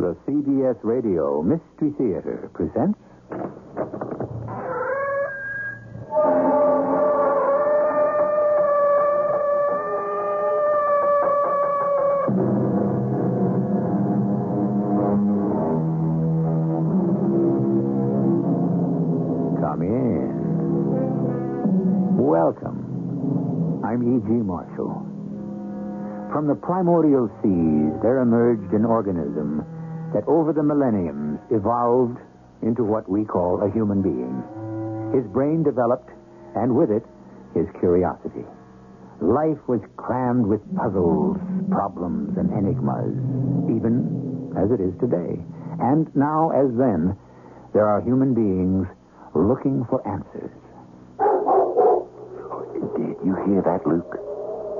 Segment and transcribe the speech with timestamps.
[0.00, 2.98] The CBS Radio Mystery Theater presents.
[19.60, 20.32] Come in.
[22.16, 23.82] Welcome.
[23.84, 24.32] I'm E.G.
[24.32, 25.06] Marshall.
[26.32, 29.66] From the primordial seas, there emerged an organism
[30.14, 32.18] that over the millenniums evolved
[32.62, 34.42] into what we call a human being.
[35.14, 36.10] His brain developed,
[36.56, 37.04] and with it,
[37.54, 38.44] his curiosity.
[39.20, 41.36] Life was crammed with puzzles,
[41.70, 43.12] problems, and enigmas,
[43.68, 45.36] even as it is today.
[45.80, 47.16] And now, as then,
[47.72, 48.86] there are human beings
[49.34, 50.50] looking for answers.
[51.20, 52.08] Oh,
[52.96, 54.16] Did you hear that, Luke?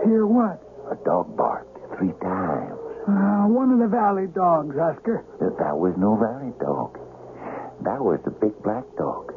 [0.05, 0.59] Hear what?
[0.91, 2.80] A dog barked three times.
[3.11, 5.25] Uh, one of the valley dogs, Oscar.
[5.41, 6.95] That that was no valley dog.
[7.83, 9.35] That was the big black dog.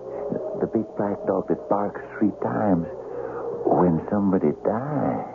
[0.62, 2.86] The big black dog that barks three times
[3.66, 5.26] when somebody dies.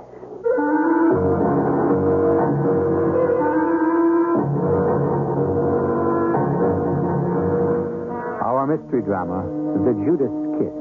[8.49, 9.45] Our mystery drama,
[9.85, 10.77] The Judas Kiss,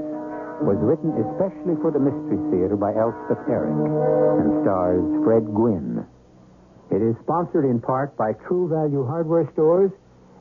[0.63, 6.05] was written especially for the Mystery Theater by Elspeth Eric and stars Fred Gwynne.
[6.89, 9.91] It is sponsored in part by True Value Hardware Stores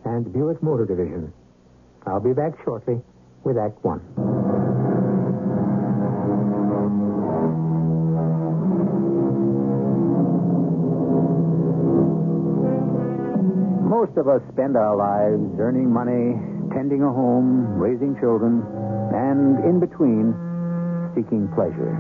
[0.05, 1.33] and Buick Motor Division.
[2.07, 3.03] I'll be back shortly
[3.43, 4.01] with Act One.
[13.83, 16.39] Most of us spend our lives earning money,
[16.73, 18.63] tending a home, raising children,
[19.13, 20.31] and in between,
[21.15, 21.91] seeking pleasure.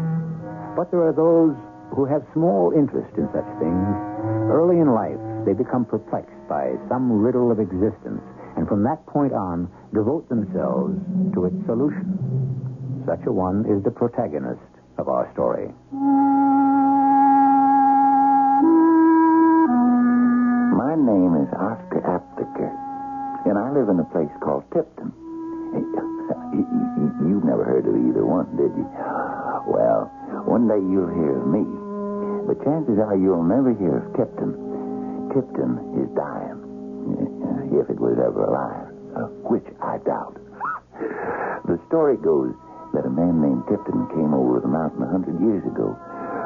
[0.76, 1.56] But there are those
[1.96, 4.15] who have small interest in such things.
[4.46, 8.22] Early in life, they become perplexed by some riddle of existence,
[8.56, 10.94] and from that point on, devote themselves
[11.34, 12.18] to its solution.
[13.06, 14.62] Such a one is the protagonist
[14.98, 15.66] of our story.
[20.74, 22.70] My name is Oscar Apteker,
[23.50, 25.12] and I live in a place called Tipton.
[27.26, 28.86] You've never heard of either one, did you?
[29.66, 30.10] Well,
[30.46, 31.62] one day you'll hear of me,
[32.46, 34.54] but chances are you'll never hear of Tipton.
[35.34, 36.62] Tipton is dying,
[37.74, 38.88] if it was ever alive,
[39.42, 40.38] which I doubt.
[41.66, 42.54] The story goes
[42.94, 45.98] that a man named Tipton came over the mountain a hundred years ago,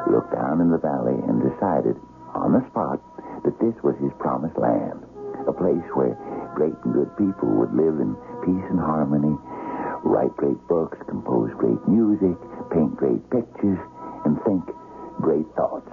[0.09, 1.93] looked down in the valley, and decided,
[2.33, 2.97] on the spot,
[3.45, 4.97] that this was his promised land,
[5.45, 6.17] a place where
[6.57, 9.37] great and good people would live in peace and harmony,
[10.01, 12.33] write great books, compose great music,
[12.73, 13.77] paint great pictures,
[14.25, 14.65] and think
[15.19, 15.89] great thoughts.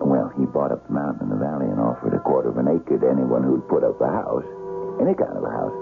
[0.00, 2.68] Well, he bought up the mountain and the valley and offered a quarter of an
[2.70, 4.46] acre to anyone who'd put up a house,
[5.02, 5.74] any kind of a house.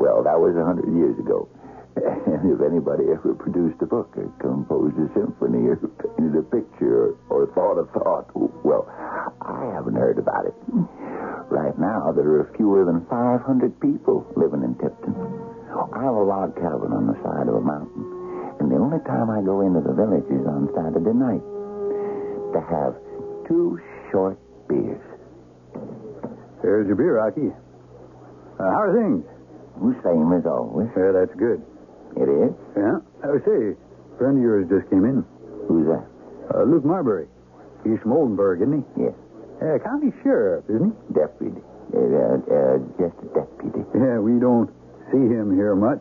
[0.00, 1.48] Well, that was a hundred years ago.
[2.26, 7.14] And if anybody ever produced a book or composed a symphony or painted a picture
[7.30, 8.26] or, or thought a thought,
[8.66, 8.90] well,
[9.40, 10.54] I haven't heard about it.
[11.46, 15.14] Right now, there are fewer than 500 people living in Tipton.
[15.94, 18.02] I have a log cabin on the side of a mountain,
[18.64, 21.44] and the only time I go into the village is on Saturday night
[22.56, 22.96] to have
[23.44, 23.76] two
[24.08, 24.40] short
[24.72, 25.04] beers.
[26.64, 27.52] There's your beer, Rocky.
[27.52, 29.20] Uh, how are things?
[30.00, 30.88] Same as always.
[30.96, 31.60] Yeah, that's good.
[32.16, 32.56] It is?
[32.72, 33.04] Yeah.
[33.28, 35.20] Oh, say, a friend of yours just came in.
[35.68, 36.08] Who's that?
[36.48, 37.28] Uh, Luke Marbury.
[37.84, 39.04] He's from Oldenburg, isn't he?
[39.04, 39.14] Yes.
[39.60, 40.94] Uh, county sheriff, isn't he?
[41.12, 41.60] Deputy.
[41.92, 43.84] Uh, uh, just a deputy.
[43.92, 44.72] Yeah, we don't
[45.12, 46.00] see him here much.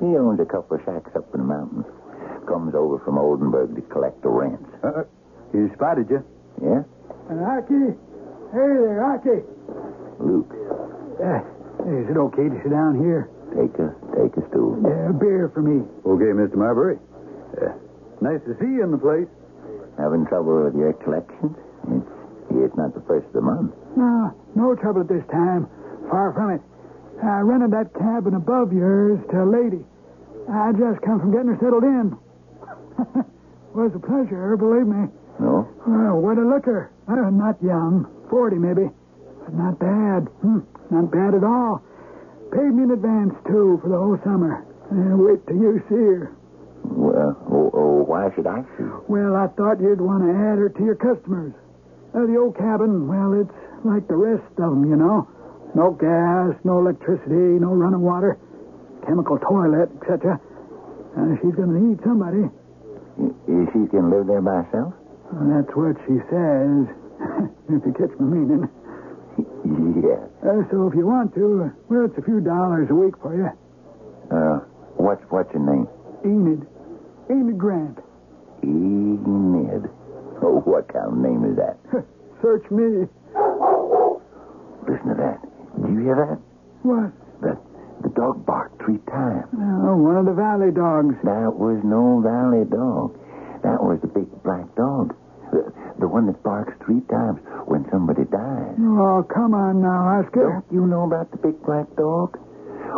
[0.00, 1.86] He owns a couple of shacks up in the mountains.
[2.46, 4.64] Comes over from Oldenburg to collect the rents.
[4.82, 5.04] Uh,
[5.52, 6.24] he spotted you.
[6.62, 6.82] Yeah?
[7.28, 7.92] And Rocky,
[8.54, 9.42] hey there, Rocky.
[10.20, 10.50] Luke,
[11.18, 11.42] Uh,
[11.90, 13.28] is it okay to sit down here?
[13.56, 14.76] take a take a stool.
[14.84, 15.82] Yeah, a beer for me.
[16.06, 16.56] Okay, Mr.
[16.56, 16.98] Marbury.
[17.60, 17.72] Uh,
[18.20, 19.26] nice to see you in the place.
[19.98, 21.56] Having trouble with your collections?
[21.90, 22.06] It's
[22.50, 23.72] it's not the first of the month.
[23.96, 25.66] No, no trouble at this time.
[26.10, 26.60] Far from it.
[27.22, 29.84] I rented that cabin above yours to a lady.
[30.48, 32.16] I just come from getting her settled in.
[33.74, 35.08] Was a pleasure, believe me.
[35.38, 35.68] No?
[35.86, 36.90] Well, what a looker.
[37.06, 38.06] Uh, not young.
[38.30, 38.90] Forty, maybe.
[39.44, 40.26] But not bad.
[40.42, 40.60] Hmm,
[40.90, 41.82] not bad at all.
[42.52, 44.64] Paid me in advance, too, for the whole summer.
[44.90, 46.32] Uh, wait till you see her.
[46.82, 48.88] Well, oh, oh, why should I see?
[49.06, 51.52] Well, I thought you'd want to add her to your customers.
[52.14, 53.52] Uh, the old cabin, well, it's
[53.84, 55.28] like the rest of them, you know.
[55.78, 58.34] No gas, no electricity, no running water,
[59.06, 60.34] chemical toilet, etc.
[61.14, 62.50] Uh, she's going to need somebody.
[63.46, 64.90] She can live there by herself?
[65.30, 66.90] That's what she says,
[67.70, 68.66] if you catch my meaning.
[70.02, 70.26] yeah.
[70.42, 73.46] Uh, so if you want to, well, it's a few dollars a week for you.
[74.34, 74.66] Uh,
[74.98, 75.86] what's what's your name?
[76.26, 76.66] Enid.
[77.30, 77.98] Enid Grant.
[78.64, 79.86] Enid.
[80.42, 81.78] Oh, what kind of name is that?
[82.42, 83.06] Search me.
[84.90, 85.47] Listen to that.
[85.82, 86.38] Did you hear that?
[86.82, 87.12] What?
[87.40, 87.58] The
[88.02, 89.50] the dog barked three times.
[89.54, 91.18] Oh, one of the valley dogs.
[91.26, 93.18] That was no valley dog.
[93.66, 95.14] That was the big black dog.
[95.50, 95.66] The,
[95.98, 98.78] the one that barks three times when somebody dies.
[98.78, 100.62] Oh, come on now, Oscar.
[100.62, 102.38] Don't you know about the big black dog?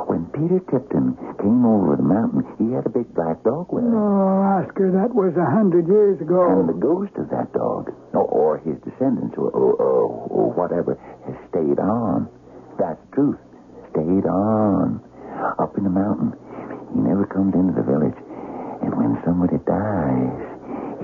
[0.06, 3.94] When Peter Tipton came over the mountain, he had a big black dog with him.
[3.96, 6.60] Oh, Oscar, that was a hundred years ago.
[6.60, 11.36] And the ghost of that dog, or, or his descendants, or, or, or whatever, has
[11.48, 12.28] stayed on.
[12.80, 13.40] That's the truth.
[13.92, 15.04] Stayed on.
[15.60, 16.32] Up in the mountain.
[16.96, 18.16] He never comes into the village.
[18.80, 20.40] And when somebody dies,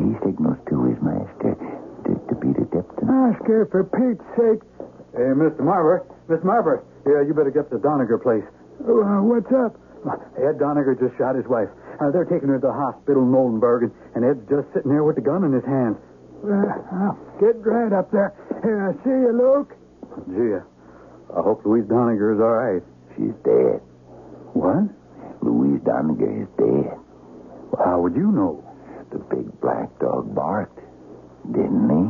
[0.00, 3.08] he signals to his master, to, to Peter Tipton.
[3.08, 4.64] Oscar, for Pete's sake.
[5.12, 5.60] Hey, Mr.
[5.60, 6.00] Marbury.
[6.28, 6.80] Miss Marbury.
[7.06, 8.44] Yeah, you better get to the Doniger place.
[8.80, 9.76] Uh, what's up?
[10.40, 11.68] Ed Doniger just shot his wife.
[12.00, 15.04] Uh, they're taking her to the hospital in Oldenburg, and, and Ed's just sitting there
[15.04, 15.96] with the gun in his hand.
[16.44, 18.32] Uh, I'll get right up there.
[18.62, 19.72] Here, I see you, Luke.
[20.28, 20.60] Gee,
[21.34, 22.82] I hope Louise Doniger is all right.
[23.16, 23.80] She's dead.
[24.54, 24.88] What?
[25.42, 26.98] Louise Doniger is dead.
[27.72, 28.62] Well, how would you know?
[29.10, 30.80] The big black dog barked,
[31.52, 32.04] didn't he?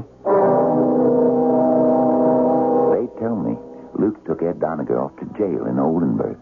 [2.93, 3.57] They tell me
[3.95, 6.39] Luke took Ed Doniger off to jail in Oldenburg.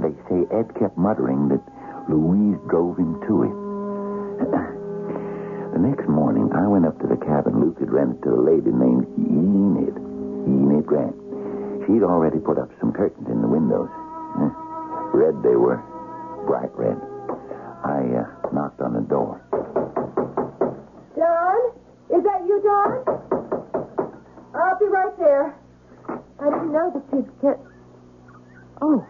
[0.00, 1.62] They say Ed kept muttering that
[2.08, 3.56] Louise drove him to it.
[5.72, 8.70] the next morning, I went up to the cabin Luke had rented to a lady
[8.70, 9.96] named Enid.
[10.46, 11.25] Enid Grant.
[11.86, 13.88] She'd already put up some curtains in the windows.
[15.14, 15.78] Red they were.
[16.46, 16.98] Bright red.
[17.84, 19.40] I uh, knocked on the door.
[21.16, 22.18] John?
[22.18, 23.04] Is that you, John?
[24.54, 25.54] I'll be right there.
[26.08, 27.58] I didn't know that you'd get.
[28.82, 29.06] Oh,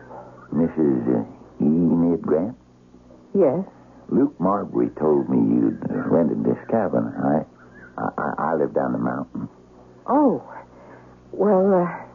[0.52, 1.20] Mrs.
[1.20, 2.56] Uh, Enid Grant?
[3.34, 3.64] yes.
[4.08, 7.12] Luke Marbury told me you'd rented this cabin.
[7.18, 7.42] I,
[8.00, 9.48] I, I live down the mountain.
[10.06, 10.44] Oh,
[11.32, 12.05] well, uh,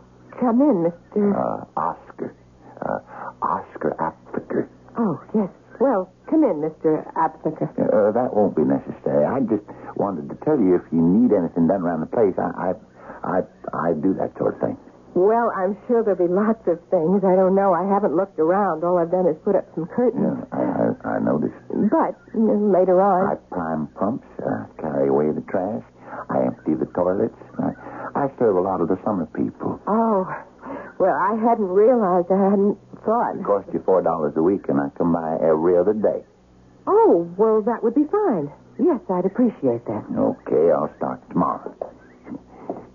[0.42, 1.22] come in, Mr.
[1.38, 2.34] Uh, Oscar.
[2.82, 3.00] Uh,
[3.46, 4.66] Oscar Aptheker.
[4.98, 5.50] Oh, yes.
[5.80, 7.06] Well, come in, Mr.
[7.14, 7.70] Aptheker.
[7.78, 9.26] Uh, that won't be necessary.
[9.26, 9.66] I just
[9.96, 12.70] wanted to tell you if you need anything done around the place, I, I,
[13.24, 13.38] I,
[13.74, 14.78] I do that sort of thing.
[15.14, 17.20] Well, I'm sure there'll be lots of things.
[17.28, 17.76] I don't know.
[17.76, 18.84] I haven't looked around.
[18.88, 20.24] All I've done is put up some curtains.
[20.24, 21.60] Yeah, I, I, I noticed.
[21.68, 25.84] But you know, later on I prime pumps, uh, carry away the trash.
[26.32, 27.36] I empty the toilets.
[27.60, 27.76] I,
[28.16, 29.80] I serve a lot of the summer people.
[29.88, 30.28] Oh,
[31.00, 32.28] well, I hadn't realized.
[32.32, 33.36] I hadn't thought.
[33.40, 36.24] It costs you four dollars a week, and I come by every other day.
[36.88, 38.52] Oh, well, that would be fine.
[38.80, 40.04] Yes, I'd appreciate that.
[40.18, 41.76] Okay, I'll start tomorrow.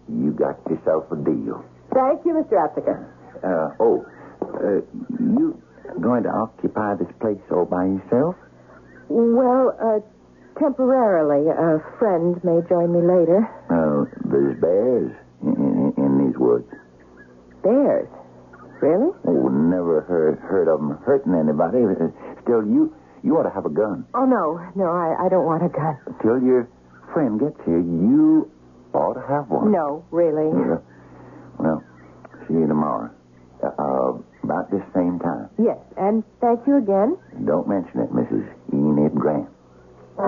[0.08, 1.64] You got yourself a deal.
[1.94, 2.54] Thank you, Mr.
[2.58, 3.06] Aptheker.
[3.42, 4.04] Uh, oh,
[4.42, 4.80] uh,
[5.20, 5.61] you
[6.00, 8.35] going to occupy this place all by yourself?
[9.08, 10.00] Well, uh,
[10.58, 11.48] temporarily.
[11.50, 13.44] A friend may join me later.
[13.70, 16.68] Uh, there's bears in, in, these woods.
[17.62, 18.08] Bears?
[18.80, 19.12] Really?
[19.26, 21.80] Oh, never heard heard of them hurting anybody.
[22.42, 24.06] Still, you you ought to have a gun.
[24.14, 24.60] Oh, no.
[24.76, 25.96] No, I, I don't want a gun.
[26.22, 26.68] Till your
[27.12, 28.50] friend gets here, you
[28.92, 29.72] ought to have one.
[29.72, 30.46] No, really.
[30.52, 30.78] Yeah.
[31.58, 31.82] Well,
[32.46, 33.10] see you tomorrow.
[33.62, 34.12] Uh, uh,
[34.44, 35.48] about this same time.
[35.58, 37.16] Yes, and thank you again.
[37.46, 38.46] Don't mention it, Mrs.
[38.72, 39.48] Enid Grant.
[40.18, 40.25] I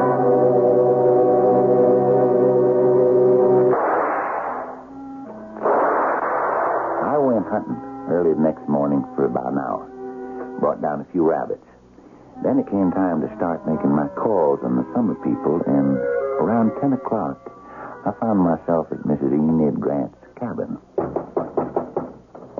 [7.16, 7.80] went hunting
[8.12, 9.88] early the next morning for about an hour.
[10.60, 11.64] Brought down a few rabbits.
[12.44, 15.96] Then it came time to start making my calls on the summer people, and
[16.44, 17.40] around 10 o'clock,
[18.04, 19.32] I found myself at Mrs.
[19.32, 20.76] Enid Grant's cabin.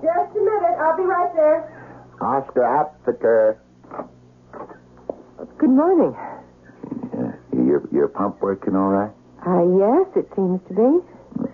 [0.00, 0.76] Just a minute.
[0.80, 1.60] I'll be right there.
[2.22, 3.58] Oscar Aptheker.
[5.58, 6.16] Good morning.
[7.68, 9.12] Your, your pump working all right?
[9.44, 10.90] Uh, yes, it seems to be.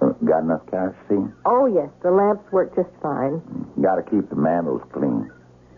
[0.01, 1.35] Uh, got enough kerosene?
[1.45, 3.43] Oh, yes, the lamps work just fine.
[3.83, 5.27] Got to keep the mantles clean.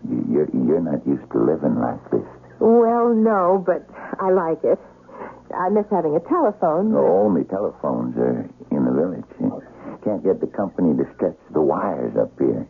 [0.07, 2.23] You- You're, you're not used to living like this.
[2.61, 3.83] Well, no, but
[4.21, 4.79] I like it.
[5.57, 6.91] I miss having a telephone.
[6.93, 9.25] The only telephones are in the village.
[10.03, 12.67] Can't get the company to stretch the wires up here.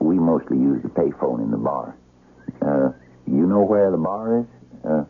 [0.00, 1.96] We mostly use the payphone in the bar.
[2.60, 2.92] Uh,
[3.26, 4.46] you know where the bar is?
[4.84, 5.04] Uh,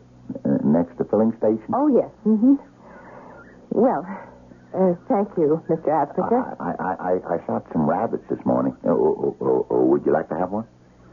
[0.65, 1.69] next to filling station?
[1.73, 2.09] Oh, yes.
[2.25, 2.55] Mm-hmm.
[3.71, 4.03] Well,
[4.73, 5.87] uh, thank you, Mr.
[5.87, 6.55] Aptheker.
[6.59, 8.75] I, I, I, I shot some rabbits this morning.
[8.85, 10.65] Oh, oh, oh, oh, would you like to have one?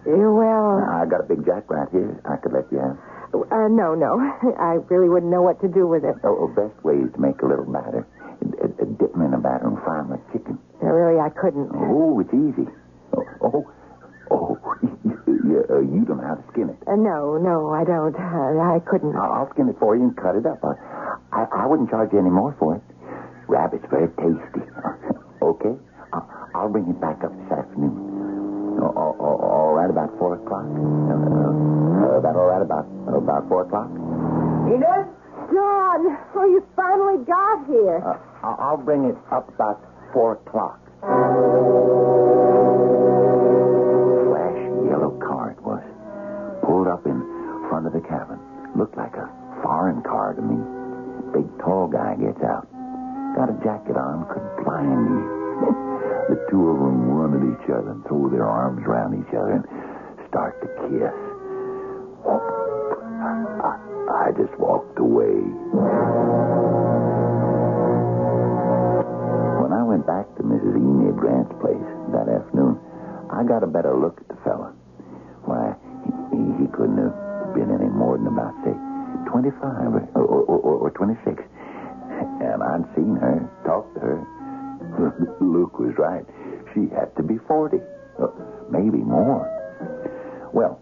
[0.03, 2.19] Uh, well, I got a big jackrat here.
[2.27, 2.99] I could let you have.
[3.35, 4.19] uh, no, no.
[4.59, 6.17] I really wouldn't know what to do with it.
[6.25, 8.07] Oh, oh, best way is to make a little batter.
[8.43, 10.59] Uh, uh, dip them in a batter and fry them like chicken.
[10.83, 11.71] Really, I couldn't.
[11.71, 12.67] Oh, it's easy.
[13.15, 13.63] Oh,
[14.33, 16.79] oh, oh you, uh, you don't know how to skin it.
[16.89, 18.17] Uh, no, no, I don't.
[18.17, 19.15] Uh, I couldn't.
[19.17, 20.59] I'll, I'll skin it for you and cut it up.
[20.65, 22.83] I, I, I wouldn't charge you any more for it.
[23.49, 24.65] Rabbit's very tasty.
[25.43, 25.75] okay?
[26.13, 28.81] I'll, I'll bring it back up this afternoon.
[28.81, 30.65] All, all, all- all right about four o'clock?
[30.65, 33.89] Uh, uh, that all right about about four o'clock?
[34.69, 35.07] Enid?
[35.53, 36.01] John!
[36.35, 37.99] Oh, you finally got here.
[38.05, 39.81] Uh, I'll I'll bring it up about
[40.13, 40.81] four o'clock.
[46.93, 47.17] Up in
[47.73, 48.37] front of the cabin.
[48.77, 49.33] Looked like a
[49.65, 50.61] foreign car to me.
[51.33, 52.69] Big tall guy gets out.
[53.33, 55.25] Got a jacket on, could blind you.
[56.37, 59.57] the two of them run at each other and throw their arms around each other
[59.57, 59.65] and
[60.29, 61.17] start to kiss.
[62.29, 63.81] I,
[64.29, 65.41] I just walked away.
[69.65, 70.77] When I went back to Mrs.
[70.77, 72.77] Enid Grant's place that afternoon,
[73.33, 74.75] I got a better look at the fella.
[76.73, 77.17] Couldn't have
[77.55, 78.75] been any more than about, say,
[79.29, 79.61] 25
[79.95, 81.43] or, or, or, or 26.
[82.41, 84.19] And I'd seen her, talked to her.
[85.41, 86.25] Luke was right.
[86.75, 87.79] She had to be 40,
[88.21, 88.29] uh,
[88.71, 89.45] maybe more.
[90.53, 90.81] Well,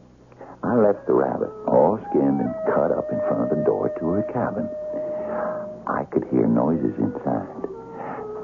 [0.63, 4.05] I left the rabbit all skinned and cut up in front of the door to
[4.19, 4.69] her cabin.
[5.89, 7.49] I could hear noises inside.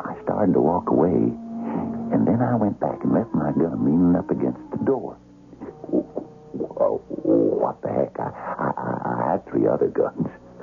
[0.03, 4.17] I started to walk away, and then I went back and left my gun leaning
[4.17, 5.19] up against the door.
[7.67, 8.15] What the heck?
[8.21, 10.29] I, I, I- I had three other guns,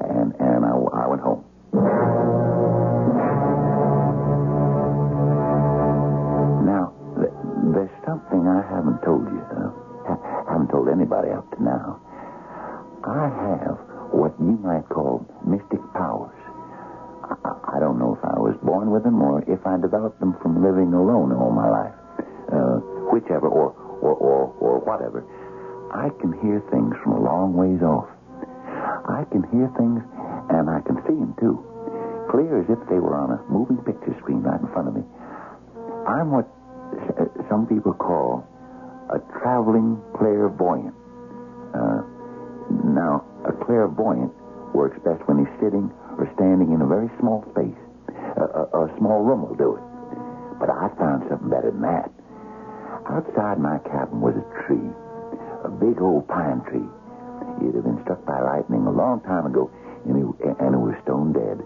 [0.00, 1.44] and and I, I went home.
[6.64, 7.36] Now, th-
[7.76, 9.40] there's something I haven't told you.
[9.44, 9.70] Uh,
[10.08, 12.00] ha- haven't told anybody up to now.
[13.04, 13.76] I have
[14.16, 16.32] what you might call mystic powers.
[17.28, 20.20] I, I- I don't know if I was born with them or if I developed
[20.20, 21.94] them from living alone all my life.
[22.52, 22.80] Uh,
[23.12, 23.72] whichever, or,
[24.04, 25.24] or, or, or whatever.
[25.92, 28.08] I can hear things from a long ways off.
[29.08, 30.00] I can hear things
[30.50, 31.60] and I can see them too.
[32.32, 35.04] Clear as if they were on a moving picture screen right in front of me.
[36.08, 36.48] I'm what
[37.20, 38.46] uh, some people call
[39.12, 40.94] a traveling clairvoyant.
[41.76, 42.00] Uh,
[42.88, 44.32] now, a clairvoyant
[44.72, 47.76] works best when he's sitting or standing in a very small space.
[48.40, 49.84] A, a, a small room will do it.
[50.56, 52.08] But I found something better than that.
[53.12, 54.88] Outside my cabin was a tree,
[55.64, 56.88] a big old pine tree.
[57.62, 59.70] It had been struck by lightning a long time ago,
[60.06, 60.26] and it,
[60.60, 61.60] and it was stone dead.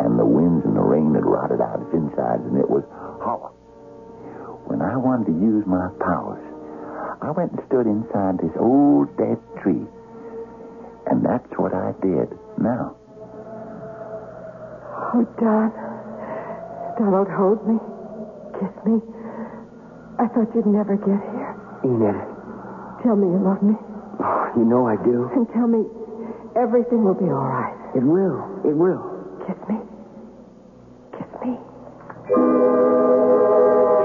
[0.00, 2.84] And the winds and the rain had rotted out its insides, and it was
[3.20, 3.52] hollow.
[4.66, 6.40] When I wanted to use my powers,
[7.20, 9.84] I went and stood inside this old dead tree.
[11.06, 12.32] And that's what I did.
[12.56, 12.96] Now,
[15.14, 15.70] Oh, Don.
[16.98, 17.78] Donald, hold me.
[18.58, 18.98] Kiss me.
[20.18, 21.54] I thought you'd never get here.
[21.84, 22.18] Enid,
[23.04, 23.76] Tell me you love me.
[23.76, 25.28] oh, you know I do.
[25.36, 25.84] And tell me
[26.56, 27.76] everything will be all right.
[27.94, 28.40] It will.
[28.64, 29.04] It will.
[29.44, 29.76] Kiss me.
[31.12, 31.52] Kiss me.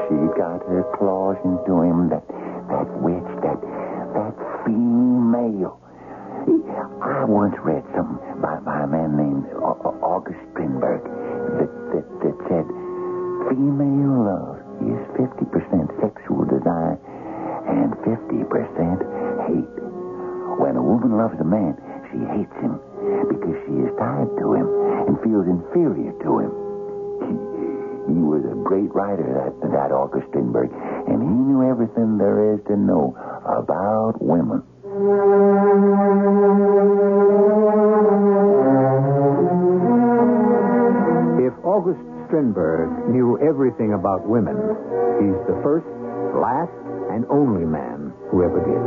[0.04, 2.28] she got her claws into him, that,
[2.68, 3.60] that witch, that,
[4.14, 5.80] that female.
[7.02, 11.04] I once read something by, by a man named Au- Au- August Strindberg
[11.56, 12.68] that, that, that said,
[13.48, 17.00] female love is 50% sexual desire
[17.70, 18.50] and 50%
[19.46, 19.76] hate.
[20.58, 21.78] When a woman loves a man,
[22.10, 22.82] she hates him
[23.30, 24.68] because she is tied to him
[25.08, 26.52] and feels inferior to him.
[27.30, 27.34] He,
[28.18, 30.74] he was a great writer, that, that August Strindberg,
[31.08, 33.14] and he knew everything there is to know
[33.46, 34.66] about women.
[41.40, 44.58] If August Strindberg knew everything about women,
[45.22, 45.86] he's the first
[46.36, 46.72] Last
[47.20, 48.80] and only man who ever did.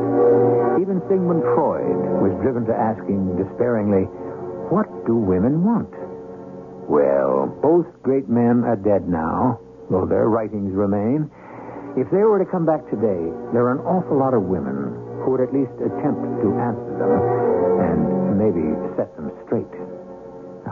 [0.80, 4.08] Even Sigmund Freud was driven to asking despairingly,
[4.72, 5.92] what do women want?
[6.88, 9.60] Well, both great men are dead now,
[9.92, 11.28] though their writings remain.
[12.00, 13.20] If they were to come back today,
[13.52, 17.12] there are an awful lot of women who would at least attempt to answer them
[17.84, 18.00] and
[18.40, 18.64] maybe
[18.96, 19.68] set them straight.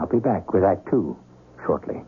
[0.01, 1.13] I'll be back with Act Two
[1.61, 2.01] shortly.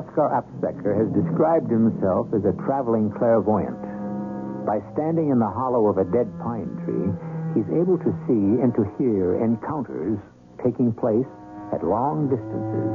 [0.00, 3.76] Oscar Apsbecker has described himself as a traveling clairvoyant.
[4.64, 7.12] By standing in the hollow of a dead pine tree,
[7.52, 10.16] he's able to see and to hear encounters
[10.64, 11.28] taking place
[11.76, 12.88] at long distances.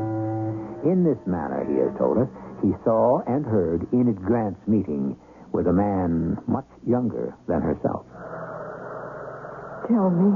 [0.90, 2.30] In this manner, he has told us,
[2.66, 5.16] he saw and heard Enid Grant's meeting
[5.54, 8.02] with a man much younger than herself.
[9.86, 10.34] Tell me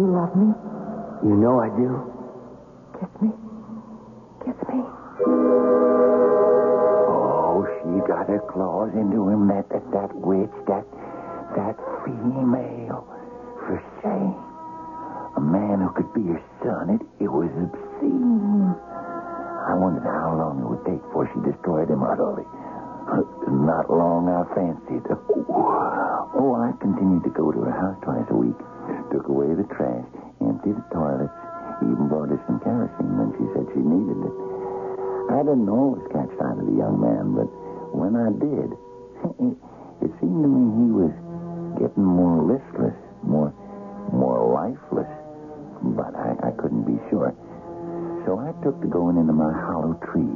[0.00, 0.48] you love me.
[1.28, 1.92] You know I do.
[2.96, 3.28] Kiss me.
[4.48, 5.79] Kiss me.
[8.08, 10.82] Got her claws into him, that, that, that witch, that,
[11.54, 13.06] that female.
[13.60, 14.34] For shame.
[15.36, 18.74] A man who could be her son, it, it was obscene.
[18.74, 22.42] I wondered how long it would take before she destroyed him utterly.
[23.46, 25.06] Not long, I fancied.
[26.34, 28.58] Oh, I continued to go to her house twice a week.
[29.14, 30.06] Took away the trash,
[30.42, 31.34] emptied the toilets,
[31.84, 34.34] even brought her some kerosene when she said she needed it.
[35.30, 37.46] I didn't always catch sight of the young man, but
[37.92, 38.70] when I did,
[40.04, 41.14] it seemed to me he was
[41.78, 43.52] getting more listless, more
[44.12, 45.10] more lifeless.
[45.82, 47.32] But I, I couldn't be sure.
[48.26, 50.34] So I took to going into my hollow tree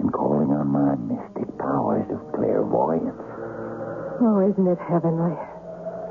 [0.00, 3.16] and calling on my mystic powers of clairvoyance.
[4.20, 5.36] Oh, isn't it heavenly?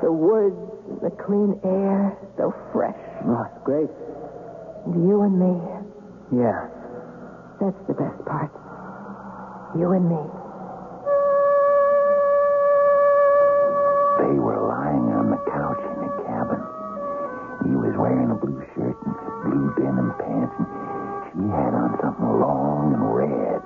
[0.02, 0.58] The woods,
[1.02, 2.98] the clean air, so fresh.
[3.24, 3.90] Oh, it's great.
[4.86, 5.54] And you and me.
[6.34, 6.66] Yeah.
[7.62, 8.50] That's the best part.
[9.78, 10.43] You and me.
[18.14, 20.68] Wearing a blue shirt and blue denim pants, and
[21.34, 23.58] she had on something long and red.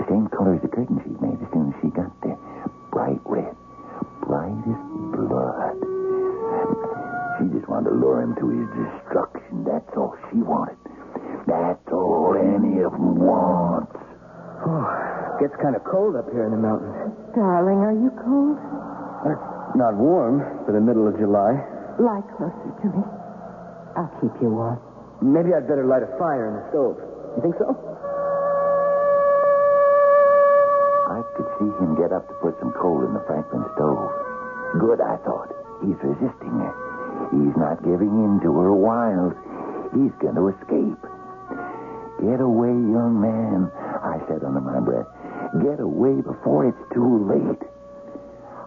[0.00, 2.40] The same color as the curtain she'd made as soon as she got there.
[2.88, 3.52] Bright red.
[4.24, 4.80] Bright as
[5.12, 5.76] blood.
[7.36, 9.68] She just wanted to lure him to his destruction.
[9.68, 10.80] That's all she wanted.
[11.44, 13.92] That's all any of them wants.
[14.64, 14.88] Oh,
[15.36, 17.12] it gets kind of cold up here in the mountains.
[17.36, 18.56] Darling, are you cold?
[19.28, 21.60] It's not warm for the middle of July.
[22.00, 23.04] Lie closer to me.
[23.96, 24.80] I'll keep you warm.
[25.22, 26.98] Maybe I'd better light a fire in the stove.
[27.36, 27.70] You think so?
[31.14, 34.10] I could see him get up to put some coal in the Franklin stove.
[34.82, 35.54] Good, I thought.
[35.82, 36.74] He's resisting her.
[37.30, 39.34] He's not giving in to her wiles.
[39.94, 41.02] He's going to escape.
[42.18, 43.70] Get away, young man,
[44.02, 45.06] I said under my breath.
[45.62, 47.62] Get away before it's too late.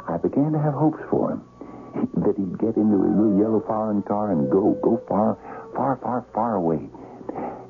[0.08, 1.44] I began to have hopes for him.
[2.24, 5.38] That he'd get into his little yellow foreign car and go, go far,
[5.76, 6.82] far, far, far away.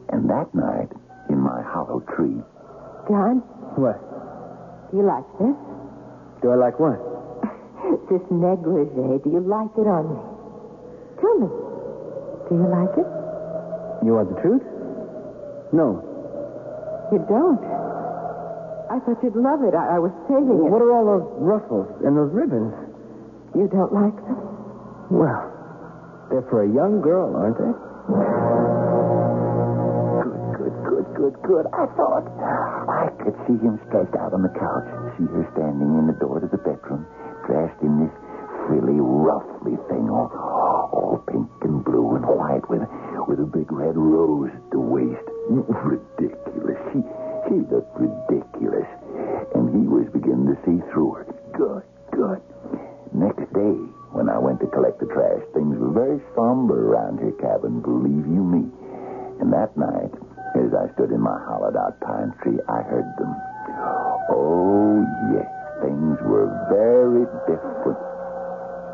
[0.09, 0.89] And that night,
[1.29, 2.39] in my hollow tree,
[3.07, 3.39] John,
[3.75, 3.99] What?
[4.91, 5.55] do you like this?
[6.41, 6.99] Do I like what?
[8.09, 9.19] this negligee.
[9.23, 10.19] Do you like it on me?
[11.19, 11.49] Tell me.
[12.47, 13.07] Do you like it?
[14.05, 14.63] You want the truth?
[15.73, 15.99] No.
[17.11, 17.59] You don't.
[18.87, 19.75] I thought you'd love it.
[19.75, 20.69] I, I was saving it.
[20.71, 22.71] What are all those ruffles and those ribbons?
[23.55, 24.37] You don't like them?
[25.09, 25.41] Well,
[26.29, 27.73] they're for a young girl, aren't they?
[30.23, 31.65] Good, good, good, good, good.
[31.73, 32.27] I thought.
[32.87, 36.39] I could see him stretched out on the couch, see her standing in the door
[36.39, 37.07] to the bedroom,
[37.47, 38.13] dressed in this
[38.67, 40.27] frilly, ruffly thing, all,
[40.91, 42.83] all pink and blue and white, with
[43.27, 45.23] with a big red rose at the waist.
[45.49, 46.77] Ridiculous.
[46.91, 46.99] She
[47.47, 48.87] she looked ridiculous,
[49.55, 51.25] and he was beginning to see through her.
[51.55, 52.41] Good, good.
[53.13, 53.77] Next day,
[54.11, 58.25] when I went to collect the trash, things were very somber around her cabin, believe
[58.27, 58.67] you me.
[59.39, 60.11] And that night,
[60.57, 63.31] as I stood in my hollowed out pine tree, I heard them.
[64.33, 65.47] Oh, yes,
[65.81, 67.99] things were very different.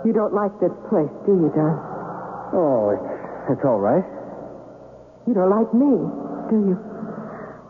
[0.06, 1.80] You don't like this place, do you, John?
[2.54, 4.04] Oh, it's, it's all right.
[5.26, 5.96] You don't like me,
[6.52, 6.78] do you?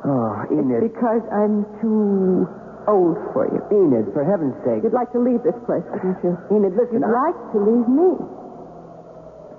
[0.03, 0.81] Oh, Enid.
[0.91, 2.49] Because I'm too
[2.87, 3.59] old for you.
[3.71, 4.83] Enid, for heaven's sake.
[4.83, 6.37] You'd like to leave this place, wouldn't you?
[6.51, 7.01] Enid, listen.
[7.01, 8.09] You'd I- like to leave me.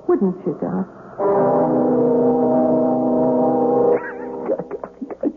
[0.09, 0.85] Wouldn't you, John?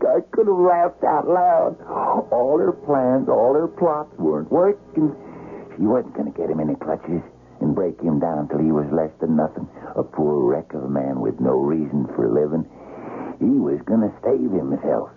[0.08, 1.76] I could have laughed out loud.
[2.32, 5.14] All her plans, all her plots weren't working.
[5.76, 7.22] She wasn't going to get him any clutches.
[7.60, 9.66] and break him down till he was less than nothing.
[9.96, 12.62] A poor wreck of a man with no reason for living.
[13.40, 15.10] He was going to save himself.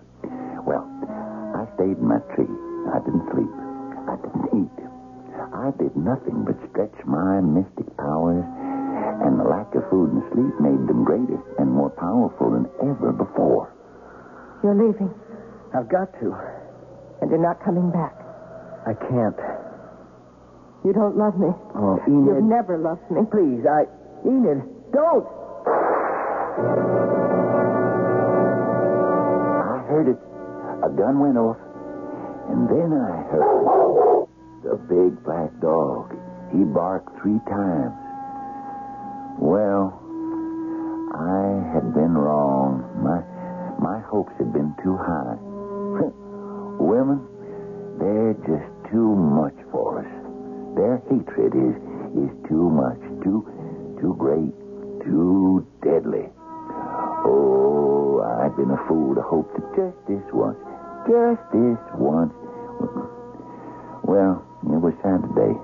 [1.82, 2.46] Stayed in my tree.
[2.94, 3.50] I didn't sleep.
[4.06, 4.78] I didn't eat.
[5.50, 8.46] I did nothing but stretch my mystic powers,
[9.26, 13.10] and the lack of food and sleep made them greater and more powerful than ever
[13.10, 13.74] before.
[14.62, 15.10] You're leaving,
[15.74, 16.30] I've got to.
[17.20, 18.14] and you're not coming back.
[18.86, 19.34] I can't.
[20.86, 21.50] You don't love me.
[21.74, 22.26] Oh, Enid.
[22.30, 23.26] You've never loved me.
[23.26, 23.90] Please, I.
[24.22, 24.62] Enid,
[24.94, 25.26] don't!
[29.66, 30.18] I heard it.
[30.82, 31.56] A gun went off,
[32.48, 34.26] and then I heard
[34.62, 36.16] the big black dog.
[36.52, 37.94] He barked three times.
[39.38, 39.98] Well,
[41.14, 42.84] I had been wrong.
[43.02, 43.20] My
[43.80, 45.36] my hopes had been too high.
[46.78, 47.20] Women,
[47.98, 50.12] they're just too much for us.
[50.76, 51.76] Their hatred is
[52.16, 53.44] is too much, too
[54.00, 54.52] too great,
[55.04, 56.28] too deadly.
[57.24, 60.58] Oh, I've been a fool to hope that just this once,
[61.06, 62.32] just this once.
[64.04, 65.54] Well, it was Saturday,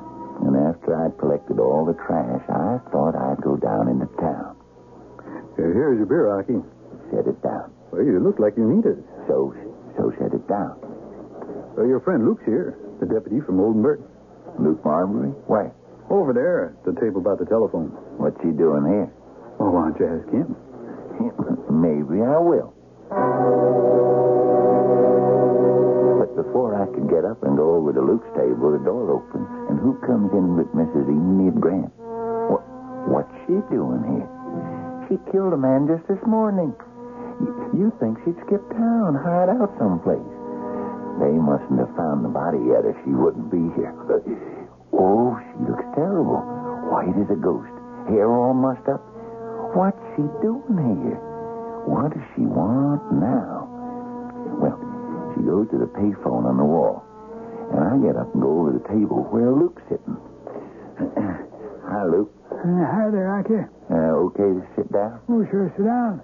[0.46, 4.57] and after I'd collected all the trash, I thought I'd go down into town.
[5.57, 6.59] Here's your beer, Rocky.
[7.11, 7.72] Set it down.
[7.90, 8.98] Well, you look like you need it.
[9.27, 9.55] So,
[9.96, 10.79] so set it down.
[11.77, 14.01] Well, your friend Luke's here, the deputy from Oldenburg.
[14.59, 15.31] Luke Marbury?
[15.46, 15.72] Where?
[16.11, 17.88] Over there at the table by the telephone.
[18.18, 19.11] What's he doing here?
[19.59, 20.57] Well, why don't you ask him?
[21.83, 22.74] Maybe I will.
[26.59, 29.79] Before I could get up and go over to Luke's table, the door opens, and
[29.79, 31.07] who comes in but Mrs.
[31.07, 31.94] Enid Grant?
[32.51, 32.66] What,
[33.07, 34.27] what's she doing here?
[35.07, 36.75] She killed a man just this morning.
[37.79, 40.18] You think she'd skip town, hide out someplace.
[41.23, 43.94] They mustn't have found the body yet, or she wouldn't be here.
[44.99, 46.42] Oh, she looks terrible.
[46.90, 47.71] White as a ghost.
[48.11, 49.07] Hair all mussed up.
[49.79, 51.23] What's she doing here?
[51.87, 53.71] What does she want now?
[54.59, 54.88] Well,
[55.38, 57.07] she goes to the payphone on the wall.
[57.70, 60.18] And I get up and go over to the table where Luke's sitting.
[61.88, 62.29] Hi, Luke.
[62.53, 63.64] Uh, hi there, Rocky.
[63.88, 65.20] Uh, okay to sit down?
[65.31, 66.20] Oh, sure, sit down.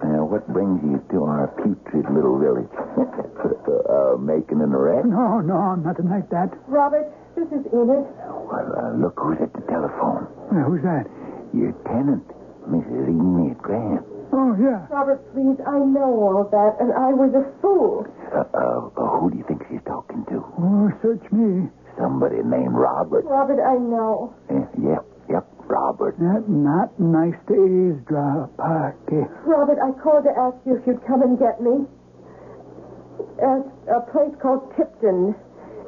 [0.00, 2.70] Uh, what brings you to our putrid little village?
[2.98, 5.06] uh, making an arrest?
[5.06, 6.50] No, no, nothing like that.
[6.66, 7.06] Robert,
[7.36, 8.06] this is Enid.
[8.10, 10.26] Well, uh, look who's at the telephone.
[10.50, 11.06] Uh, who's that?
[11.54, 12.26] Your tenant,
[12.66, 13.12] Mrs.
[13.12, 14.02] Enid Grant.
[14.32, 14.84] Oh, yeah.
[14.92, 18.04] Robert, please, I know all that, and I was a fool.
[18.28, 20.44] Uh, uh, who do you think she's talking to?
[20.60, 21.68] Oh, search me.
[21.96, 23.24] Somebody named Robert.
[23.24, 24.34] Robert, I know.
[24.52, 26.14] Uh, yep, yep, Robert.
[26.20, 29.24] That's not nice to eavesdrop, Rocky.
[29.48, 31.88] Robert, I called to ask you if you'd come and get me.
[33.42, 35.34] At a place called Tipton.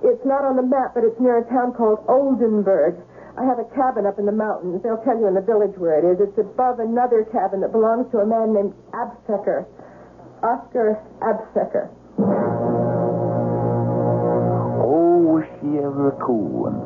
[0.03, 2.96] It's not on the map, but it's near a town called Oldenburg.
[3.40, 4.83] I have a cabin up in the mountains.
[4.85, 6.20] They'll tell you in the village where it is.
[6.20, 9.64] It's above another cabin that belongs to a man named Absecker.
[10.44, 11.88] Oscar Absecker.
[14.85, 16.85] Oh, was she ever a cool one?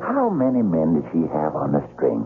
[0.00, 2.24] How many men did she have on the string?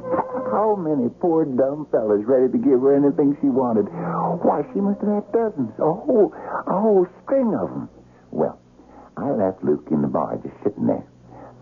[0.55, 3.90] How many poor dumb fellas ready to give her anything she wanted?
[3.90, 7.90] Why, she must have had dozens, a whole, a whole string of them.
[8.31, 8.61] Well,
[9.16, 11.03] I left Luke in the bar just sitting there.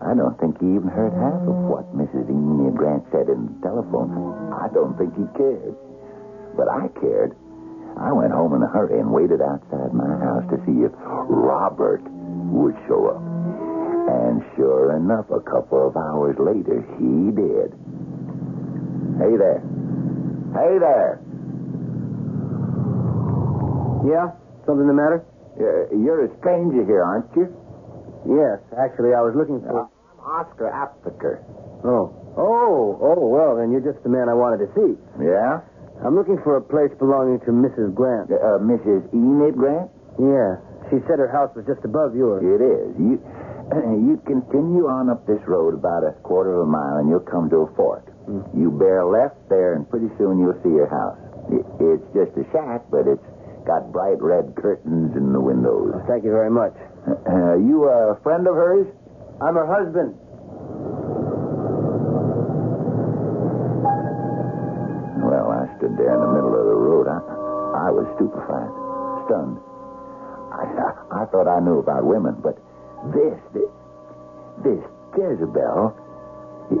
[0.01, 2.29] I don't think he even heard half of what Mrs.
[2.29, 4.53] Enid Grant said in the telephone.
[4.53, 5.73] I don't think he cared.
[6.55, 7.33] But I cared.
[7.97, 12.05] I went home in a hurry and waited outside my house to see if Robert
[12.53, 13.21] would show up.
[14.07, 17.73] And sure enough, a couple of hours later, he did.
[19.17, 19.65] Hey there.
[20.53, 21.19] Hey there.
[24.05, 24.29] Yeah?
[24.69, 25.25] Something the matter?
[25.57, 27.49] You're, you're a stranger here, aren't you?
[28.27, 28.59] Yes.
[28.75, 29.87] Actually, I was looking for.
[29.87, 31.39] I'm Oscar Aptheker.
[31.87, 32.11] Oh.
[32.37, 34.93] Oh, oh, well, then you're just the man I wanted to see.
[35.23, 35.63] Yeah?
[36.05, 37.95] I'm looking for a place belonging to Mrs.
[37.95, 38.29] Grant.
[38.29, 39.09] Uh, Mrs.
[39.15, 39.89] Enid Grant?
[40.21, 40.61] Yeah.
[40.93, 42.45] She said her house was just above yours.
[42.45, 42.87] It is.
[43.01, 43.17] You,
[44.05, 47.49] you continue on up this road about a quarter of a mile, and you'll come
[47.49, 48.05] to a fork.
[48.53, 51.17] You bear left there, and pretty soon you'll see your house.
[51.49, 53.23] It, it's just a shack, but it's
[53.65, 55.95] got bright red curtains in the windows.
[56.07, 56.75] Thank you very much.
[57.07, 58.87] Uh, you a friend of hers?
[59.39, 60.11] I'm her husband.
[65.23, 67.07] Well, I stood there in the middle of the road.
[67.07, 67.19] I,
[67.87, 68.71] I was stupefied,
[69.23, 69.55] stunned.
[70.51, 72.59] I, I, I thought I knew about women, but
[73.15, 73.71] this, this,
[74.67, 74.83] this
[75.15, 75.95] Jezebel,
[76.67, 76.75] she,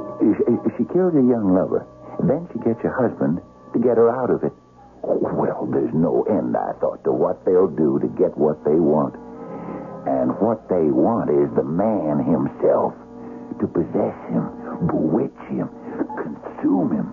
[0.75, 1.87] she kills a young lover.
[2.19, 3.39] Then she gets her husband
[3.71, 4.51] to get her out of it.
[5.03, 9.15] Well, there's no end, I thought, to what they'll do to get what they want.
[10.07, 12.95] And what they want is the man himself,
[13.59, 15.67] to possess him, bewitch him,
[16.15, 17.11] consume him,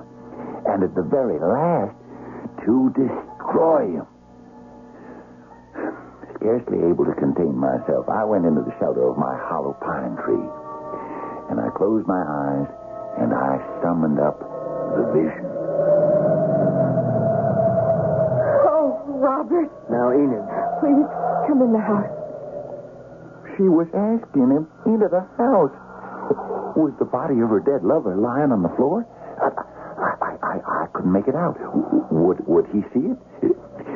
[0.66, 1.90] and at the very last,
[2.62, 4.06] to destroy him.
[6.38, 10.46] Scarcely able to contain myself, I went into the shelter of my hollow pine tree,
[11.50, 12.68] and I closed my eyes,
[13.18, 14.38] and I summoned up
[14.94, 15.50] the vision.
[18.70, 20.46] Oh, Robert, Now, Enid,
[20.78, 21.10] please
[21.48, 22.23] come in the house.
[23.56, 25.74] She was asking him into the house.
[26.74, 29.06] Was the body of her dead lover lying on the floor?
[29.38, 29.50] I,
[30.18, 31.54] I, I, I couldn't make it out.
[32.10, 33.18] Would, would he see it?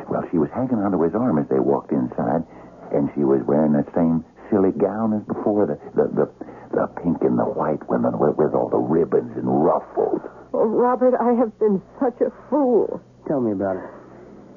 [0.07, 2.47] Well, she was hanging onto his arm as they walked inside,
[2.95, 6.25] and she was wearing that same silly gown as before, the, the, the,
[6.73, 10.21] the pink and the white one with, with all the ribbons and ruffles.
[10.53, 13.01] Oh, Robert, I have been such a fool.
[13.27, 13.83] tell me about it.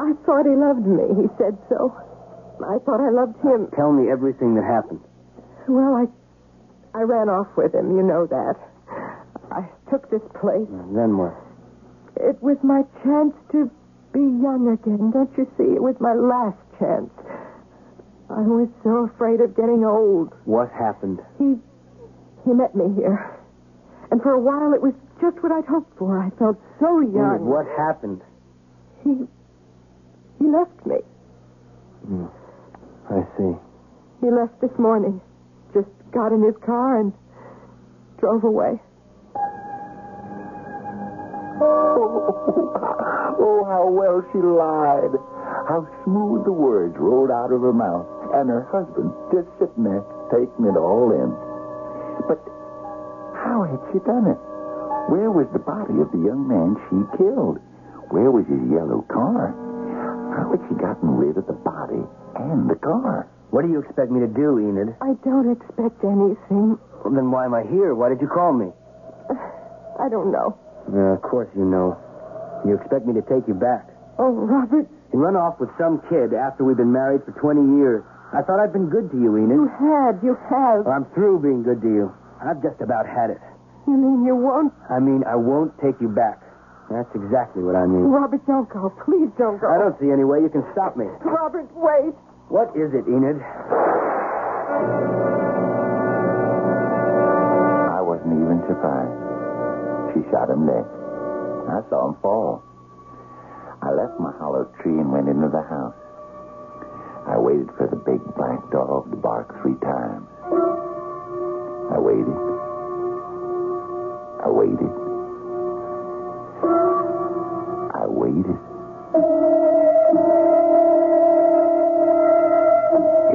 [0.00, 1.04] I thought he loved me.
[1.20, 1.92] He said so.
[2.64, 3.68] I thought I loved him.
[3.76, 5.00] Tell me everything that happened.
[5.68, 6.06] Well, I,
[6.98, 7.96] I ran off with him.
[7.96, 8.54] You know that.
[9.50, 10.68] I took this place.
[10.68, 11.34] And Then what?
[12.16, 13.70] It was my chance to
[14.12, 15.10] be young again.
[15.12, 15.74] Don't you see?
[15.74, 17.10] It was my last chance.
[18.30, 20.32] I was so afraid of getting old.
[20.44, 21.20] What happened?
[21.38, 21.56] He,
[22.44, 23.38] he met me here,
[24.10, 26.18] and for a while it was just what I'd hoped for.
[26.18, 27.44] I felt so young.
[27.44, 28.22] what happened?
[29.04, 29.28] He,
[30.38, 30.96] he left me.
[32.06, 32.26] Hmm.
[33.12, 33.52] I see.
[34.24, 35.20] He left this morning.
[35.74, 37.12] Just got in his car and
[38.18, 38.80] drove away.
[41.60, 42.32] Oh,
[43.36, 45.12] oh, how well she lied.
[45.68, 48.08] How smooth the words rolled out of her mouth.
[48.32, 50.00] And her husband just sitting there
[50.32, 51.28] taking it all in.
[52.24, 52.40] But
[53.36, 54.40] how had she done it?
[55.12, 57.60] Where was the body of the young man she killed?
[58.08, 59.52] Where was his yellow car?
[60.32, 62.00] How had she gotten rid of the body
[62.36, 63.28] and the car?
[63.50, 64.96] What do you expect me to do, Enid?
[65.04, 66.78] I don't expect anything.
[67.04, 67.94] Well, then why am I here?
[67.94, 68.72] Why did you call me?
[70.00, 70.56] I don't know.
[70.88, 71.96] Uh, of course you know.
[72.66, 73.88] You expect me to take you back.
[74.18, 78.02] Oh, Robert, You run off with some kid after we've been married for 20 years.
[78.32, 79.50] I thought I'd been good to you, Enid.
[79.52, 79.76] you Enid.
[79.76, 80.86] had, you have.
[80.88, 82.12] Well, I'm through being good to you.
[82.40, 83.40] I've just about had it.
[83.86, 84.72] You mean you won't?
[84.88, 86.40] I mean, I won't take you back.
[86.90, 88.04] That's exactly what I mean.
[88.10, 88.92] Robert, don't go.
[89.04, 89.66] Please don't go.
[89.68, 91.06] I don't see any way you can stop me.
[91.24, 92.12] Robert, wait.
[92.48, 93.40] What is it, Enid?
[97.90, 99.16] I wasn't even surprised.
[100.12, 100.84] She shot him dead.
[101.72, 102.62] I saw him fall.
[103.80, 105.94] I left my hollow tree and went into the house.
[107.26, 110.26] I waited for the big black dog to bark three times.
[111.90, 112.36] I waited.
[114.44, 115.01] I waited.
[118.32, 118.56] Waited.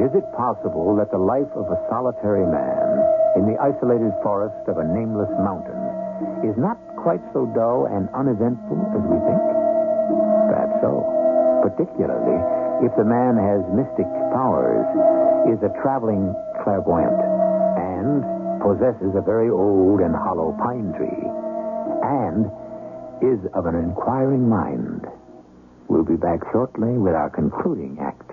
[0.02, 2.86] Is it possible that the life of a solitary man
[3.38, 5.78] in the isolated forest of a nameless mountain
[6.42, 9.42] is not quite so dull and uneventful as we think?
[10.50, 11.06] Perhaps so.
[11.62, 12.38] Particularly
[12.82, 14.86] if the man has mystic powers,
[15.46, 17.18] is a traveling clairvoyant,
[17.78, 18.22] and
[18.62, 21.22] possesses a very old and hollow pine tree,
[22.02, 22.50] and
[23.22, 25.06] is of an inquiring mind.
[25.88, 28.30] We'll be back shortly with our concluding act.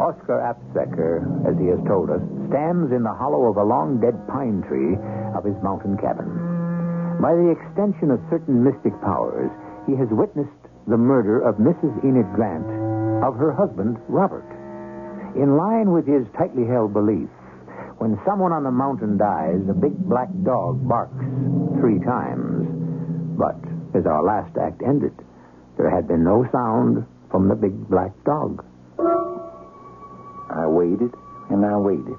[0.00, 4.18] Oscar Apsecker, as he has told us, stands in the hollow of a long dead
[4.28, 4.98] pine tree
[5.36, 6.28] of his mountain cabin.
[7.22, 9.50] By the extension of certain mystic powers,
[9.86, 10.50] he has witnessed
[10.88, 11.92] the murder of Mrs.
[12.04, 12.66] Enid Grant
[13.22, 14.59] of her husband, Robert.
[15.36, 17.28] In line with his tightly held belief,
[17.98, 21.24] when someone on the mountain dies, a big black dog barks
[21.78, 22.66] three times.
[23.38, 23.56] But
[23.94, 25.12] as our last act ended,
[25.76, 28.64] there had been no sound from the big black dog.
[30.50, 31.14] I waited
[31.50, 32.18] and I waited.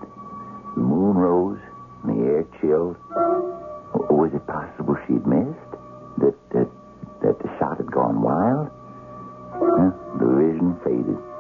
[0.76, 1.60] The moon rose
[2.04, 2.96] and the air chilled.
[4.10, 5.72] Was it possible she'd missed?
[6.20, 6.70] That that
[7.22, 8.70] that the shot had gone wild?
[9.52, 9.92] Huh?
[10.18, 11.31] The vision faded.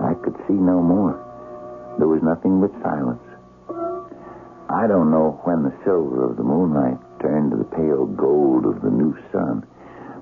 [0.00, 1.14] I could see no more.
[1.98, 3.20] There was nothing but silence.
[4.70, 8.80] I don't know when the silver of the moonlight turned to the pale gold of
[8.82, 9.66] the new sun,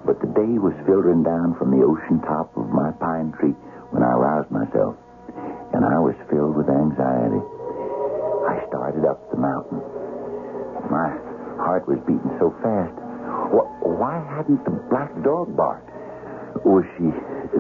[0.04, 3.54] but the day was filtering down from the ocean top of my pine tree
[3.92, 4.96] when I roused myself
[5.72, 7.42] and I was filled with anxiety.
[8.48, 9.78] I started up the mountain.
[10.88, 11.12] My
[11.60, 12.96] heart was beating so fast.
[13.84, 15.90] Why hadn't the black dog barked?
[16.64, 17.08] Was she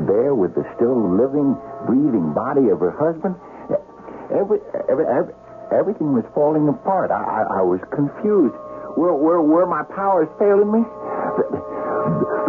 [0.08, 3.36] there with the still living, breathing body of her husband?
[4.28, 5.32] Every, every, every,
[5.72, 7.10] everything was falling apart.
[7.10, 8.56] I, I, I was confused.
[8.96, 10.82] Were, were, were my powers failing me?
[11.38, 11.44] The,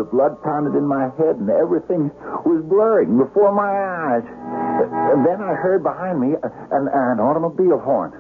[0.04, 2.12] the blood pounded in my head, and everything
[2.44, 4.26] was blurring before my eyes.
[4.26, 8.16] Uh, Then I heard behind me an, an automobile horn.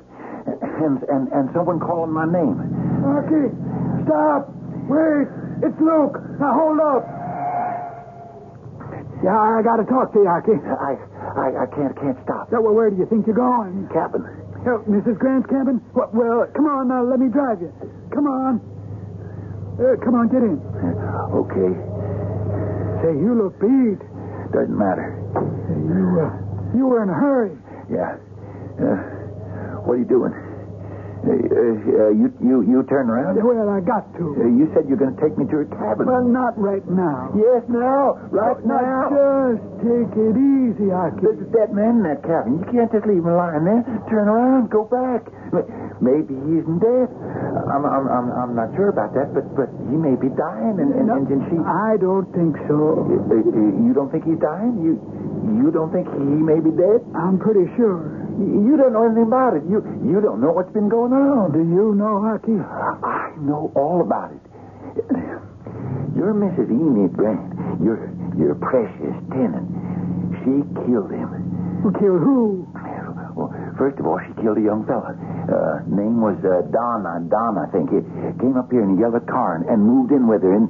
[0.47, 2.55] And, and, and someone calling my name.
[3.03, 3.51] Aki,
[4.08, 4.47] stop.
[4.88, 5.27] Wait.
[5.60, 6.15] It's Luke.
[6.39, 7.03] Now hold up.
[9.23, 10.55] Yeah, I got to talk to you, Aki.
[10.63, 10.95] I,
[11.36, 12.47] I, I can't, can't stop.
[12.51, 13.88] So, well, where do you think you're going?
[13.91, 14.23] Cabin.
[14.63, 15.19] Help, Mrs.
[15.19, 15.84] Grant's cabin?
[15.91, 17.03] Well, well, come on now.
[17.03, 17.71] Let me drive you.
[18.15, 18.63] Come on.
[19.79, 20.60] Uh, come on, get in.
[21.36, 21.71] Okay,
[23.03, 23.99] Say, you look beat.
[24.51, 25.15] doesn't matter.
[25.67, 27.55] Say, you, uh, you were in a hurry.
[27.88, 28.19] Yeah.
[28.79, 30.32] Uh, what are you doing?
[31.19, 33.36] Uh, uh, you, you, you turn around?
[33.43, 34.47] Well, I got Uh, to.
[34.47, 36.08] you said you're going to take me to your cabin.
[36.08, 37.36] Well, not right now.
[37.36, 38.15] yes, now.
[38.32, 39.51] Right Now, now.
[39.51, 41.19] just take it easy, Aki.
[41.19, 42.63] There's a dead man in that cabin.
[42.63, 43.84] You can't just leave him lying there.
[44.08, 45.27] Turn around, go back.
[45.99, 47.12] Maybe he isn't dead.
[47.67, 50.91] I'm, I'm, I'm, I'm not sure about that, but, but he may be dying, and,
[50.95, 51.58] and, and, and she.
[51.60, 53.03] I don't think so.
[53.03, 54.79] Uh, uh, you don't think he's dying?
[54.79, 54.95] You,
[55.45, 57.04] you don't think he may be dead?
[57.15, 58.28] I'm pretty sure.
[58.39, 59.63] You don't know anything about it.
[59.67, 61.52] You, you don't know what's been going on.
[61.52, 62.56] Do you know, Aki?
[62.56, 64.41] I know all about it.
[66.15, 66.67] You're Mrs.
[66.71, 67.39] Enid Grant.
[67.84, 69.67] Your your precious tenant.
[70.43, 71.30] She killed him.
[71.84, 72.67] Who killed who?
[73.36, 75.15] Well, first of all, she killed a young fella.
[75.15, 77.08] Uh, name was uh, Don.
[77.08, 77.88] Uh, Don, I think.
[77.88, 78.04] He
[78.39, 80.67] came up here in a yellow car and, and moved in with her, and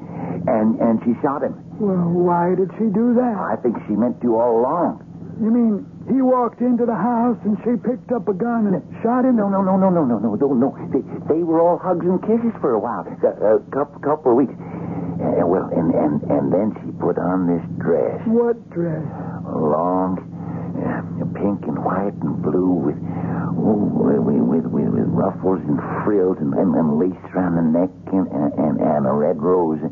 [0.48, 1.56] and and she shot him.
[1.80, 3.36] Well, why did she do that?
[3.36, 5.06] I think she meant to all along.
[5.40, 9.24] You mean he walked into the house and she picked up a gun and shot
[9.24, 9.38] him?
[9.40, 10.70] No, no, no, no, no, no, no, no, no.
[10.92, 11.00] They,
[11.32, 14.56] they were all hugs and kisses for a while, a, a couple, couple of weeks.
[15.20, 18.20] Uh, well, and, and, and then she put on this dress.
[18.28, 19.04] What dress?
[19.48, 20.20] A long,
[20.80, 23.00] uh, pink and white and blue with,
[23.56, 28.28] oh, with, with, with, ruffles and frills and, and, and lace around the neck and,
[28.32, 29.80] and, and a red rose.
[29.84, 29.92] And,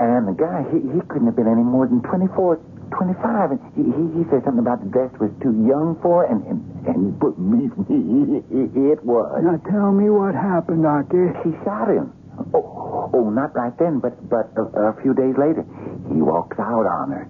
[0.00, 2.56] and the guy, he, he couldn't have been any more than 24,
[2.96, 3.52] 25.
[3.52, 6.40] And he, he, he said something about the dress was too young for it, and,
[6.48, 8.40] and, and believe me,
[8.92, 9.28] it was.
[9.44, 11.36] Now tell me what happened, Aki.
[11.44, 12.16] She shot him.
[12.56, 15.60] Oh, oh, not right then, but but a, a few days later,
[16.08, 17.28] he walks out on her,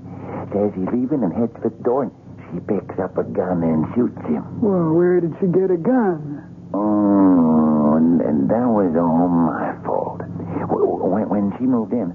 [0.55, 2.15] says he's leaving, and heads for the door, and
[2.55, 4.47] she picks up a gun and shoots him.
[4.63, 6.47] Well, where did she get a gun?
[6.71, 10.23] Oh, and, and that was all my fault.
[10.71, 12.15] When, when she moved in,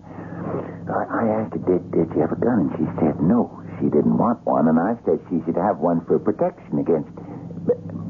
[0.60, 2.68] I, I asked her, did, did she have a gun?
[2.68, 3.50] And she said no.
[3.80, 7.12] She didn't want one, and I said she should have one for protection against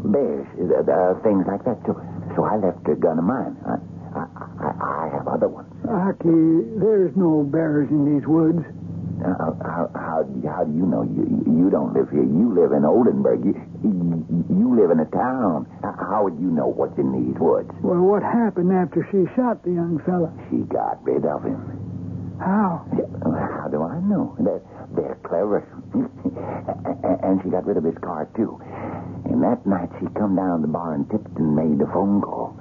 [0.06, 1.82] bears, uh, uh, things like that.
[1.86, 1.98] So,
[2.38, 3.58] so I left her a gun of mine.
[3.66, 3.76] I,
[4.14, 4.24] I,
[4.62, 5.68] I, I have other ones.
[5.90, 8.62] Aki, there's no bears in these woods.
[9.26, 11.02] Uh, how, how, do you- how do you know?
[11.04, 12.22] You, you don't live here.
[12.24, 13.44] You live in Oldenburg.
[13.46, 15.66] You, you, you live in a town.
[15.82, 17.72] How would you know what's in these woods?
[17.82, 20.30] Well, what happened after she shot the young fella?
[20.52, 21.75] She got rid of him.
[22.40, 22.86] How?
[23.24, 24.36] How do I know?
[24.40, 24.62] They're,
[24.96, 25.64] they're clever.
[27.24, 28.60] and she got rid of his car, too.
[29.26, 32.56] And that night she come down to the bar and Tipton made a phone call.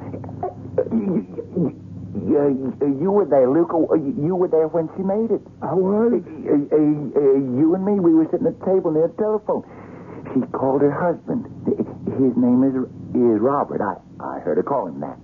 [2.14, 3.70] You, were there, Luke.
[3.98, 5.42] You were there when she made it.
[5.62, 6.22] I was?
[6.22, 9.66] Uh, uh, uh, you and me, we were sitting at the table near the telephone.
[10.32, 11.46] She called her husband.
[12.16, 12.74] His name is
[13.14, 13.82] is Robert.
[13.82, 15.18] I, I heard her call him that.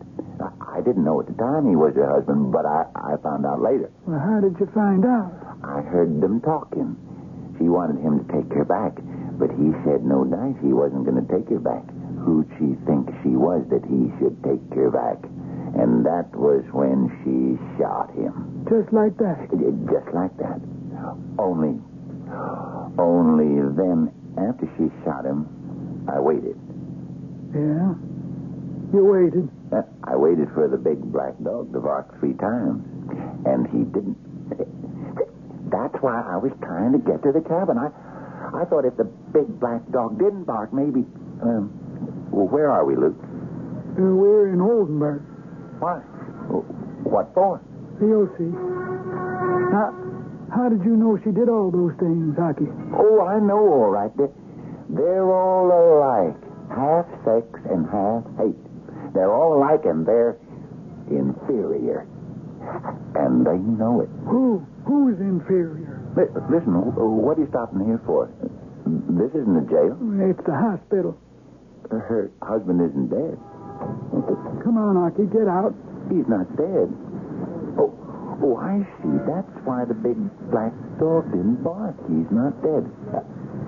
[0.73, 3.61] I, didn't know at the time he was her husband, but I, I found out
[3.61, 3.91] later.
[4.07, 5.33] Well, how did you find out?
[5.63, 6.97] I heard them talking.
[7.59, 8.97] She wanted him to take her back,
[9.39, 10.57] but he said no dice.
[10.63, 11.85] He wasn't going to take her back.
[12.25, 15.21] Who'd she think she was that he should take her back?
[15.77, 18.67] And that was when she shot him.
[18.69, 19.49] Just like that.
[19.89, 20.61] Just like that.
[21.39, 21.79] Only,
[22.99, 25.47] only then, after she shot him,
[26.09, 26.59] I waited.
[27.55, 27.95] Yeah?
[28.93, 29.49] You waited.
[29.73, 32.83] Uh, I waited for the big black dog to bark three times,
[33.47, 34.19] and he didn't.
[35.71, 37.79] That's why I was trying to get to the cabin.
[37.79, 37.95] I,
[38.51, 41.07] I thought if the big black dog didn't bark, maybe.
[41.43, 41.71] Um,
[42.33, 43.15] well, where are we, Luke?
[43.21, 45.23] Uh, we're in Oldenburg.
[45.79, 45.99] Why?
[47.07, 47.63] What for?
[48.01, 48.51] You'll see.
[49.71, 49.95] Now,
[50.51, 52.67] how did you know she did all those things, Aki?
[52.99, 54.11] Oh, I know all right.
[54.17, 54.35] They're,
[54.91, 56.35] they're all alike.
[56.75, 58.59] Half sex and half hate.
[59.15, 60.37] They're all alike and they're
[61.11, 62.07] inferior.
[63.15, 64.09] And they know it.
[64.29, 64.65] Who?
[64.87, 66.03] Who's inferior?
[66.51, 68.31] Listen, what are you stopping here for?
[68.87, 69.97] This isn't a jail.
[70.31, 71.17] It's the hospital.
[71.91, 73.39] Her husband isn't dead.
[74.63, 75.75] Come on, Aki, get out.
[76.11, 76.91] He's not dead.
[77.79, 77.91] Oh,
[78.43, 79.15] oh, I see.
[79.27, 80.19] That's why the big
[80.51, 81.97] black dog didn't bark.
[82.07, 82.85] He's not dead.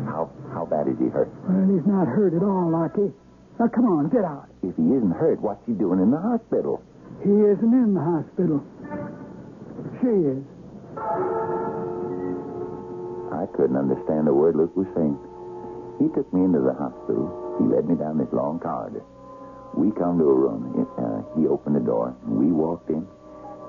[0.07, 1.31] How how bad is he hurt?
[1.49, 3.11] Well, he's not hurt at all, Aki.
[3.59, 4.49] Now, come on, get out.
[4.63, 6.83] If he isn't hurt, what's he doing in the hospital?
[7.23, 8.65] He isn't in the hospital.
[10.01, 10.43] She is.
[13.33, 15.17] I couldn't understand a word Luke was saying.
[16.01, 17.31] He took me into the hospital.
[17.61, 19.03] He led me down this long corridor.
[19.75, 20.87] We come to a room.
[20.99, 22.15] Uh, he opened the door.
[22.27, 23.07] And we walked in,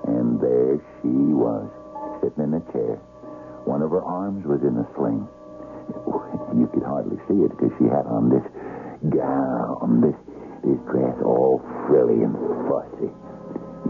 [0.08, 1.70] and there she was,
[2.22, 2.98] sitting in a chair.
[3.66, 5.28] One of her arms was in a sling.
[6.54, 8.46] You could hardly see it because she had on this
[9.10, 10.16] gown, this
[10.64, 12.36] this dress all frilly and
[12.72, 13.12] fussy.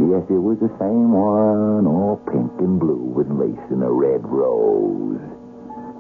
[0.10, 4.26] Yes, it was the same one, all pink and blue with lace and a red
[4.26, 5.22] rose.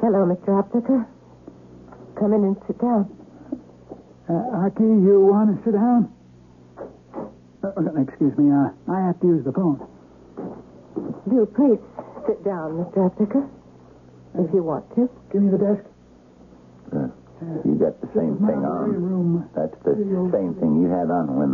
[0.01, 0.57] Hello, Mr.
[0.57, 1.05] Apteker.
[2.17, 3.05] Come in and sit down.
[4.27, 6.09] Uh, Aki, you want to sit down?
[7.63, 9.77] Uh, uh, excuse me, uh, I have to use the phone.
[11.29, 11.79] Do please
[12.25, 12.97] sit down, Mr.
[13.13, 13.47] Apteker,
[14.41, 15.07] if you want to.
[15.31, 15.85] Give me the desk.
[17.65, 18.89] You got the same My thing on.
[18.93, 19.49] room.
[19.55, 19.95] That's the
[20.31, 21.51] same thing you had on when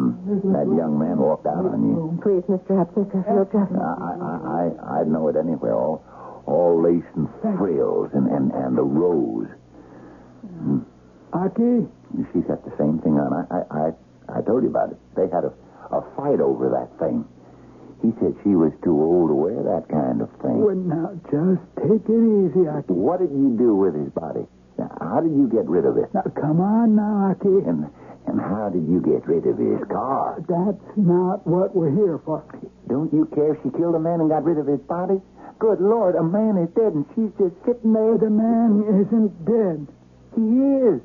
[0.53, 2.17] that young man walked out on you.
[2.21, 2.77] Please, Mr.
[2.81, 3.69] Apteker, look up.
[3.73, 4.33] I, I,
[4.97, 5.73] I, I'd know it anywhere.
[5.75, 6.03] All,
[6.45, 7.27] all lace and
[7.57, 9.47] frills and, and, and the rose.
[10.45, 10.79] Hmm.
[11.33, 11.85] Aki,
[12.33, 13.29] She's got the same thing on.
[13.33, 13.61] I, I,
[14.33, 14.97] I, I told you about it.
[15.15, 15.53] They had a,
[15.93, 17.23] a fight over that thing.
[18.01, 20.57] He said she was too old to wear that kind of thing.
[20.63, 22.93] well, now, just take it easy, Aki.
[22.95, 24.47] What did you do with his body?
[24.79, 26.07] Now, how did you get rid of it?
[26.13, 27.67] Now, come on now, Aki.
[27.67, 27.91] And
[28.27, 30.37] and how did you get rid of his car?
[30.47, 32.43] That's not what we're here for.
[32.87, 35.19] Don't you care if she killed a man and got rid of his body?
[35.57, 38.17] Good Lord, a man is dead and she's just sitting there.
[38.17, 39.87] The man isn't dead.
[40.37, 40.45] He
[40.87, 41.01] is.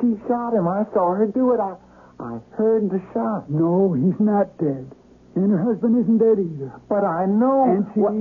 [0.00, 0.66] She shot him.
[0.66, 1.60] I saw her do it.
[1.60, 1.76] I,
[2.18, 3.50] I heard the shot.
[3.50, 4.90] No, he's not dead.
[5.36, 6.72] And her husband isn't dead either.
[6.88, 7.64] But I know.
[7.70, 8.16] And she What-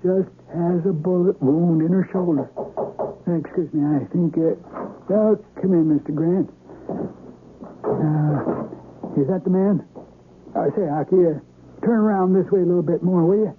[0.00, 2.48] just has a bullet wound in her shoulder.
[3.30, 4.34] Uh, excuse me, I think.
[4.34, 4.58] Uh,
[5.14, 6.10] oh, come in, Mr.
[6.10, 6.50] Grant.
[7.86, 8.66] Uh,
[9.20, 9.86] is that the man?
[10.58, 11.38] I say, Aki, uh,
[11.86, 13.54] turn around this way a little bit more, will you?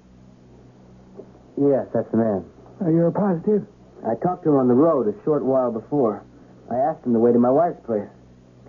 [1.71, 2.43] Yes, that's the man.
[2.81, 3.65] Uh, you're positive?
[4.03, 6.23] I talked to him on the road a short while before.
[6.69, 8.09] I asked him the way to my wife's place.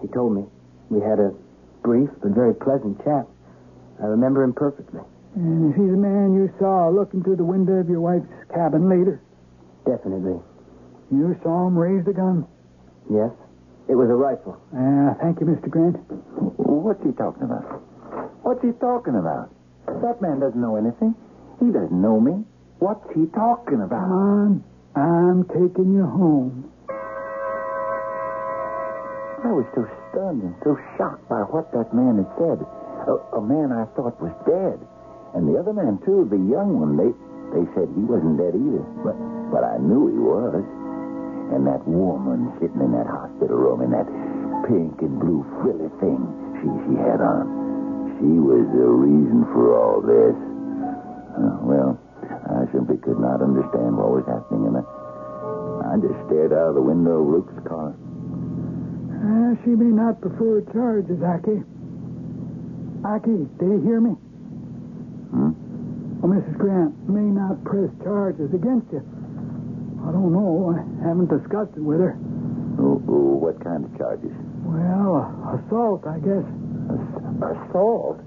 [0.00, 0.44] He told me.
[0.90, 1.34] We had a
[1.82, 3.26] brief but very pleasant chat.
[4.02, 5.00] I remember him perfectly.
[5.34, 8.88] And is he the man you saw looking through the window of your wife's cabin
[8.88, 9.22] later?
[9.86, 10.38] Definitely.
[11.12, 12.46] You saw him raise the gun?
[13.12, 13.30] Yes.
[13.88, 14.56] It was a rifle.
[14.72, 15.68] Uh, thank you, Mr.
[15.68, 15.96] Grant.
[16.56, 17.64] What's he talking about?
[18.42, 19.52] What's he talking about?
[19.86, 21.14] That man doesn't know anything.
[21.60, 22.44] He doesn't know me.
[22.78, 24.08] What's he talking Come about?
[24.08, 24.64] on.
[24.96, 26.70] I'm taking you home.
[29.44, 32.58] I was so stunned and so shocked by what that man had said.
[33.10, 34.78] A, a man I thought was dead.
[35.34, 37.10] And the other man, too, the young one, they,
[37.52, 38.84] they said he wasn't dead either.
[39.02, 39.16] But,
[39.50, 40.62] but I knew he was.
[41.52, 44.08] And that woman sitting in that hospital room in that
[44.64, 46.16] pink and blue frilly thing
[46.58, 50.32] she, she had on, she was the reason for all this.
[51.36, 52.00] Uh, well,
[52.48, 54.84] I simply could not understand what was happening, and I,
[55.92, 57.92] I just stared out of the window of Luke's car.
[57.92, 61.60] Uh, she may not prefer charges, Aki.
[63.04, 64.16] Aki, do you hear me?
[65.36, 65.52] Hmm?
[66.24, 66.56] Well, Mrs.
[66.56, 69.04] Grant may not press charges against you.
[70.02, 70.74] I don't know.
[70.74, 72.18] I haven't discussed it with her.
[72.80, 74.32] Oh, oh, what kind of charges?
[74.66, 76.46] Well, assault, I guess.
[77.38, 78.18] Assault?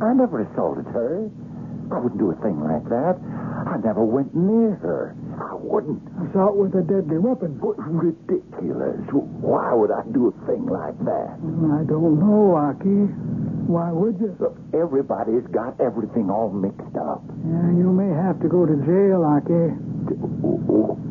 [0.00, 1.28] I never assaulted her.
[1.90, 3.16] I wouldn't do a thing like that.
[3.66, 5.16] I never went near her.
[5.40, 6.00] I wouldn't.
[6.28, 7.58] Assault with a deadly weapon.
[7.60, 9.00] What ridiculous.
[9.12, 11.36] Why would I do a thing like that?
[11.40, 13.08] I don't know, Aki.
[13.68, 14.32] Why would you?
[14.40, 17.20] Look, everybody's got everything all mixed up.
[17.44, 19.76] Yeah, you may have to go to jail, Aki.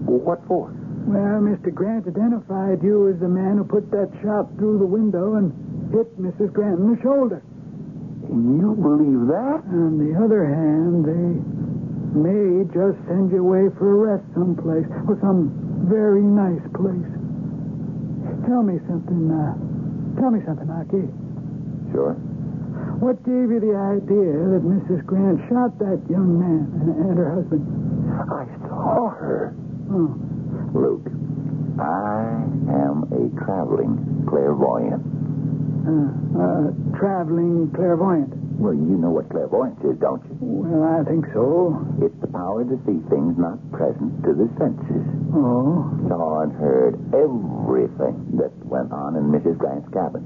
[0.10, 0.74] What for?
[1.05, 1.70] Well, Mr.
[1.70, 5.53] Grant identified you as the man who put that shot through the window and
[5.93, 6.51] hit Mrs.
[6.51, 7.45] Grant in the shoulder.
[8.26, 9.62] Can you believe that?
[9.72, 11.30] On the other hand, they
[12.18, 15.53] may just send you away for arrest someplace, or some
[15.88, 17.08] very nice place.
[18.49, 19.53] Tell me something, uh,
[20.20, 21.05] tell me something, Aki.
[21.93, 22.18] Sure.
[23.00, 25.06] What gave you the idea that Mrs.
[25.06, 27.64] Grant shot that young man and, and her husband?
[28.26, 29.54] I saw her.
[29.93, 30.18] Oh,
[30.74, 31.06] Luke,
[31.80, 32.41] I
[32.74, 35.04] am a traveling clairvoyant.
[35.86, 36.10] uh,
[36.41, 38.34] uh, traveling clairvoyant.
[38.58, 40.36] Well, you know what clairvoyance is, don't you?
[40.41, 41.78] Well, I think so.
[42.02, 45.06] It's the power to see things not present to the senses.
[45.38, 49.56] Oh, Saw and heard everything that went on in Mrs.
[49.62, 50.26] Grant's cabin.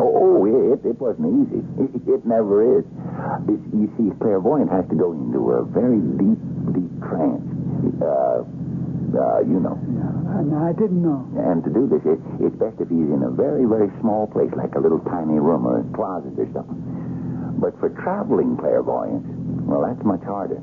[0.00, 1.60] Oh, it, it wasn't easy.
[1.76, 2.84] It, it never is.
[3.72, 6.40] You see, a clairvoyant has to go into a very deep,
[6.72, 7.44] deep trance.
[8.00, 8.42] Uh,
[9.10, 9.76] uh, you know.
[10.30, 11.26] I, I didn't know.
[11.36, 14.50] And to do this, it, it's best if he's in a very, very small place,
[14.56, 16.80] like a little tiny room or a closet or something.
[17.58, 19.26] But for traveling clairvoyance,
[19.66, 20.62] well, that's much harder.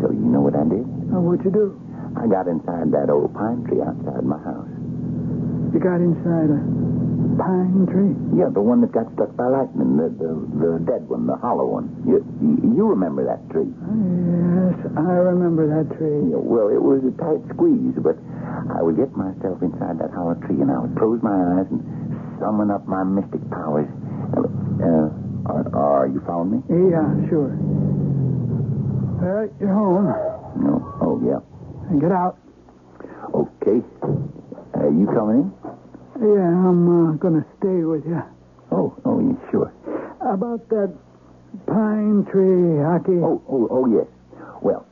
[0.00, 0.86] So you know what I did?
[1.12, 1.76] Oh, what'd you do?
[2.16, 4.70] I got inside that old pine tree outside my house.
[5.74, 6.60] You got inside a
[7.38, 8.14] pine tree?
[8.36, 11.66] Yeah, the one that got struck by lightning, the the, the dead one, the hollow
[11.66, 11.92] one.
[12.08, 12.24] You,
[12.74, 13.68] you remember that tree?
[13.68, 16.32] Yes, I remember that tree.
[16.32, 18.16] Yeah, well, it was a tight squeeze, but
[18.74, 21.80] I would get myself inside that hollow tree and I would close my eyes and
[22.40, 23.88] summon up my mystic powers.
[24.36, 25.08] Uh,
[25.48, 26.60] are, are you following me?
[26.68, 27.52] Yeah, sure.
[29.16, 30.06] Uh, you're home.
[30.60, 30.82] No.
[31.00, 31.40] Oh, yeah.
[31.90, 32.36] And get out.
[33.32, 33.80] Okay.
[34.76, 35.55] Uh, you coming in?
[36.16, 38.22] Yeah, I'm uh, going to stay with you.
[38.72, 39.72] Oh, oh, yeah, sure.
[40.20, 40.94] About that
[41.66, 43.20] pine tree, Hockey.
[43.20, 44.06] Oh, oh, oh, yes.
[44.62, 44.86] Well,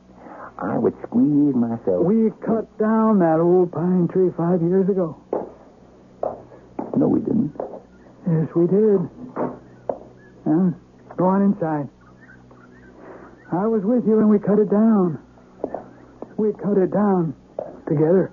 [0.61, 2.05] I would squeeze myself.
[2.05, 5.17] We cut down that old pine tree five years ago.
[6.95, 7.53] No, we didn't.
[8.29, 9.01] Yes, we did.
[10.45, 10.73] Well,
[11.17, 11.89] go on inside.
[13.51, 15.19] I was with you when we cut it down.
[16.37, 17.33] We cut it down
[17.89, 18.31] together.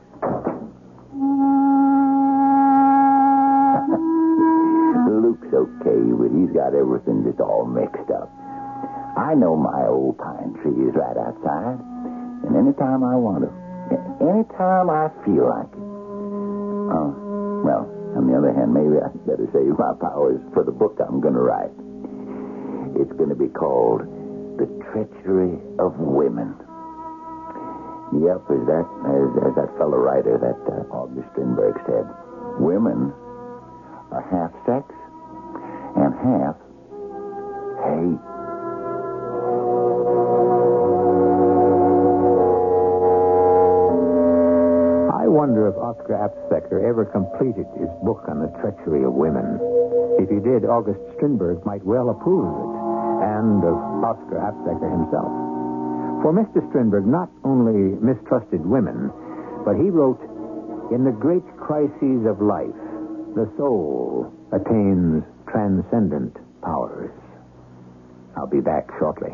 [6.53, 8.31] Got everything just all mixed up.
[9.17, 11.81] I know my old pine tree is right outside,
[12.49, 13.51] and anytime I want to,
[14.25, 15.85] anytime I feel like it.
[16.93, 17.13] Oh,
[17.65, 17.85] well,
[18.17, 21.35] on the other hand, maybe I better save my powers for the book I'm going
[21.35, 21.73] to write.
[23.01, 24.05] It's going to be called
[24.61, 26.57] The Treachery of Women.
[28.13, 32.05] Yep, as that, as, as that fellow writer, that uh, August Strindberg said,
[32.61, 33.09] women
[34.13, 34.85] are half sex
[35.97, 36.57] and half
[37.85, 38.23] hate.
[45.13, 49.59] I wonder if Oscar Apsecker ever completed his book on the treachery of women.
[50.19, 52.83] If he did, August Strindberg might well approve of it,
[53.23, 55.31] and of Oscar Apsecker himself.
[56.23, 56.63] For Mr.
[56.71, 59.11] Strindberg not only mistrusted women,
[59.65, 60.21] but he wrote,
[60.91, 62.75] In the great crises of life,
[63.35, 67.11] the soul attains transcendent powers.
[68.37, 69.31] I'll be back shortly.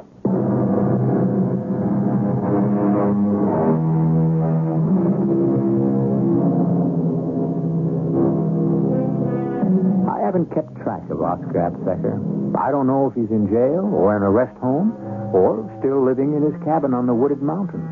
[10.11, 12.19] I haven't kept track of Oscar Apsecker.
[12.59, 14.91] I don't know if he's in jail or in a rest home
[15.33, 17.87] or still living in his cabin on the wooded mountain.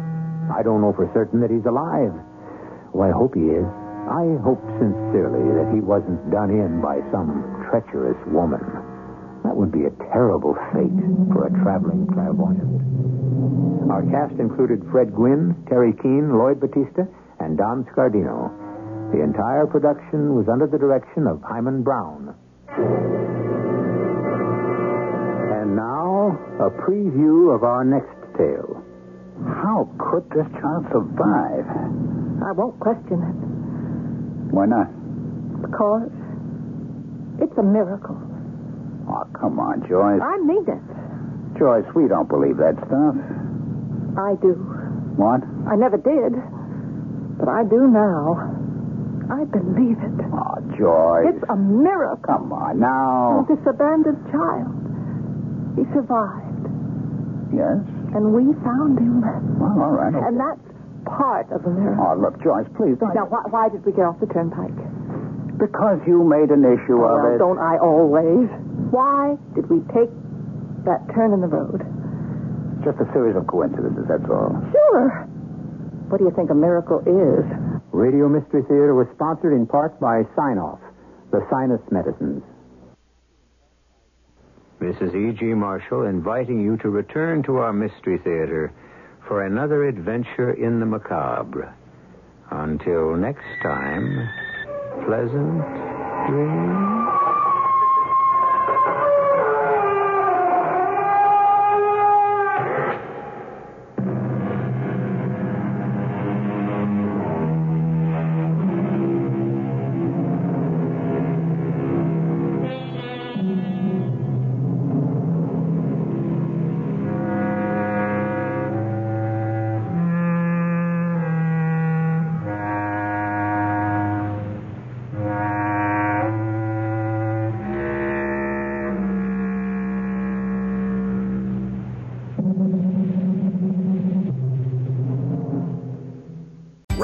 [0.50, 2.10] I don't know for certain that he's alive.
[2.92, 3.66] Oh, I hope he is.
[4.06, 8.62] I hope sincerely that he wasn't done in by some treacherous woman.
[9.44, 10.98] That would be a terrible fate
[11.32, 12.82] for a traveling clairvoyant.
[13.90, 17.06] Our cast included Fred Gwynne, Teri Keane, Lloyd Battista,
[17.38, 18.50] and Don Scardino.
[19.14, 22.34] The entire production was under the direction of Himan Brown.
[25.54, 28.82] And now, a preview of our next tale.
[29.62, 31.66] How could this child survive?
[32.42, 33.36] I won't question it
[34.54, 34.88] Why not?
[35.60, 36.10] because
[37.40, 38.16] it's a miracle.
[39.08, 40.20] Oh, come on, Joyce.
[40.22, 41.58] I mean it.
[41.58, 43.16] Joyce, we don't believe that stuff.
[44.18, 44.52] I do.
[45.16, 45.40] What?
[45.70, 46.34] I never did,
[47.38, 48.52] but I do now.
[49.32, 50.16] I believe it.
[50.32, 51.34] Oh, Joyce.
[51.34, 52.22] It's a miracle.
[52.26, 53.46] Come on now.
[53.48, 54.70] This abandoned child.
[55.76, 56.64] He survived,
[57.52, 57.80] Yes?
[58.16, 59.20] and we found him.
[59.60, 60.14] Well, all right.
[60.14, 60.24] okay.
[60.24, 60.62] And that's
[61.04, 62.00] part of the miracle.
[62.06, 63.12] Oh, look, Joyce, please don't.
[63.14, 64.72] Now, why, why did we get off the turnpike?
[65.58, 67.38] Because you made an issue of well, it.
[67.38, 68.48] don't I always?
[68.92, 70.12] Why did we take
[70.84, 71.80] that turn in the road?
[72.84, 74.52] Just a series of coincidences, that's all.
[74.70, 75.26] Sure.
[76.08, 77.44] What do you think a miracle is?
[77.90, 80.78] Radio Mystery Theater was sponsored in part by Sine-Off,
[81.32, 82.42] the sinus medicines.
[84.80, 85.14] Mrs.
[85.16, 85.44] E.G.
[85.54, 88.72] Marshall inviting you to return to our Mystery Theater
[89.26, 91.74] for another adventure in the macabre.
[92.50, 94.28] Until next time,
[95.04, 95.62] pleasant
[96.28, 97.05] dreams.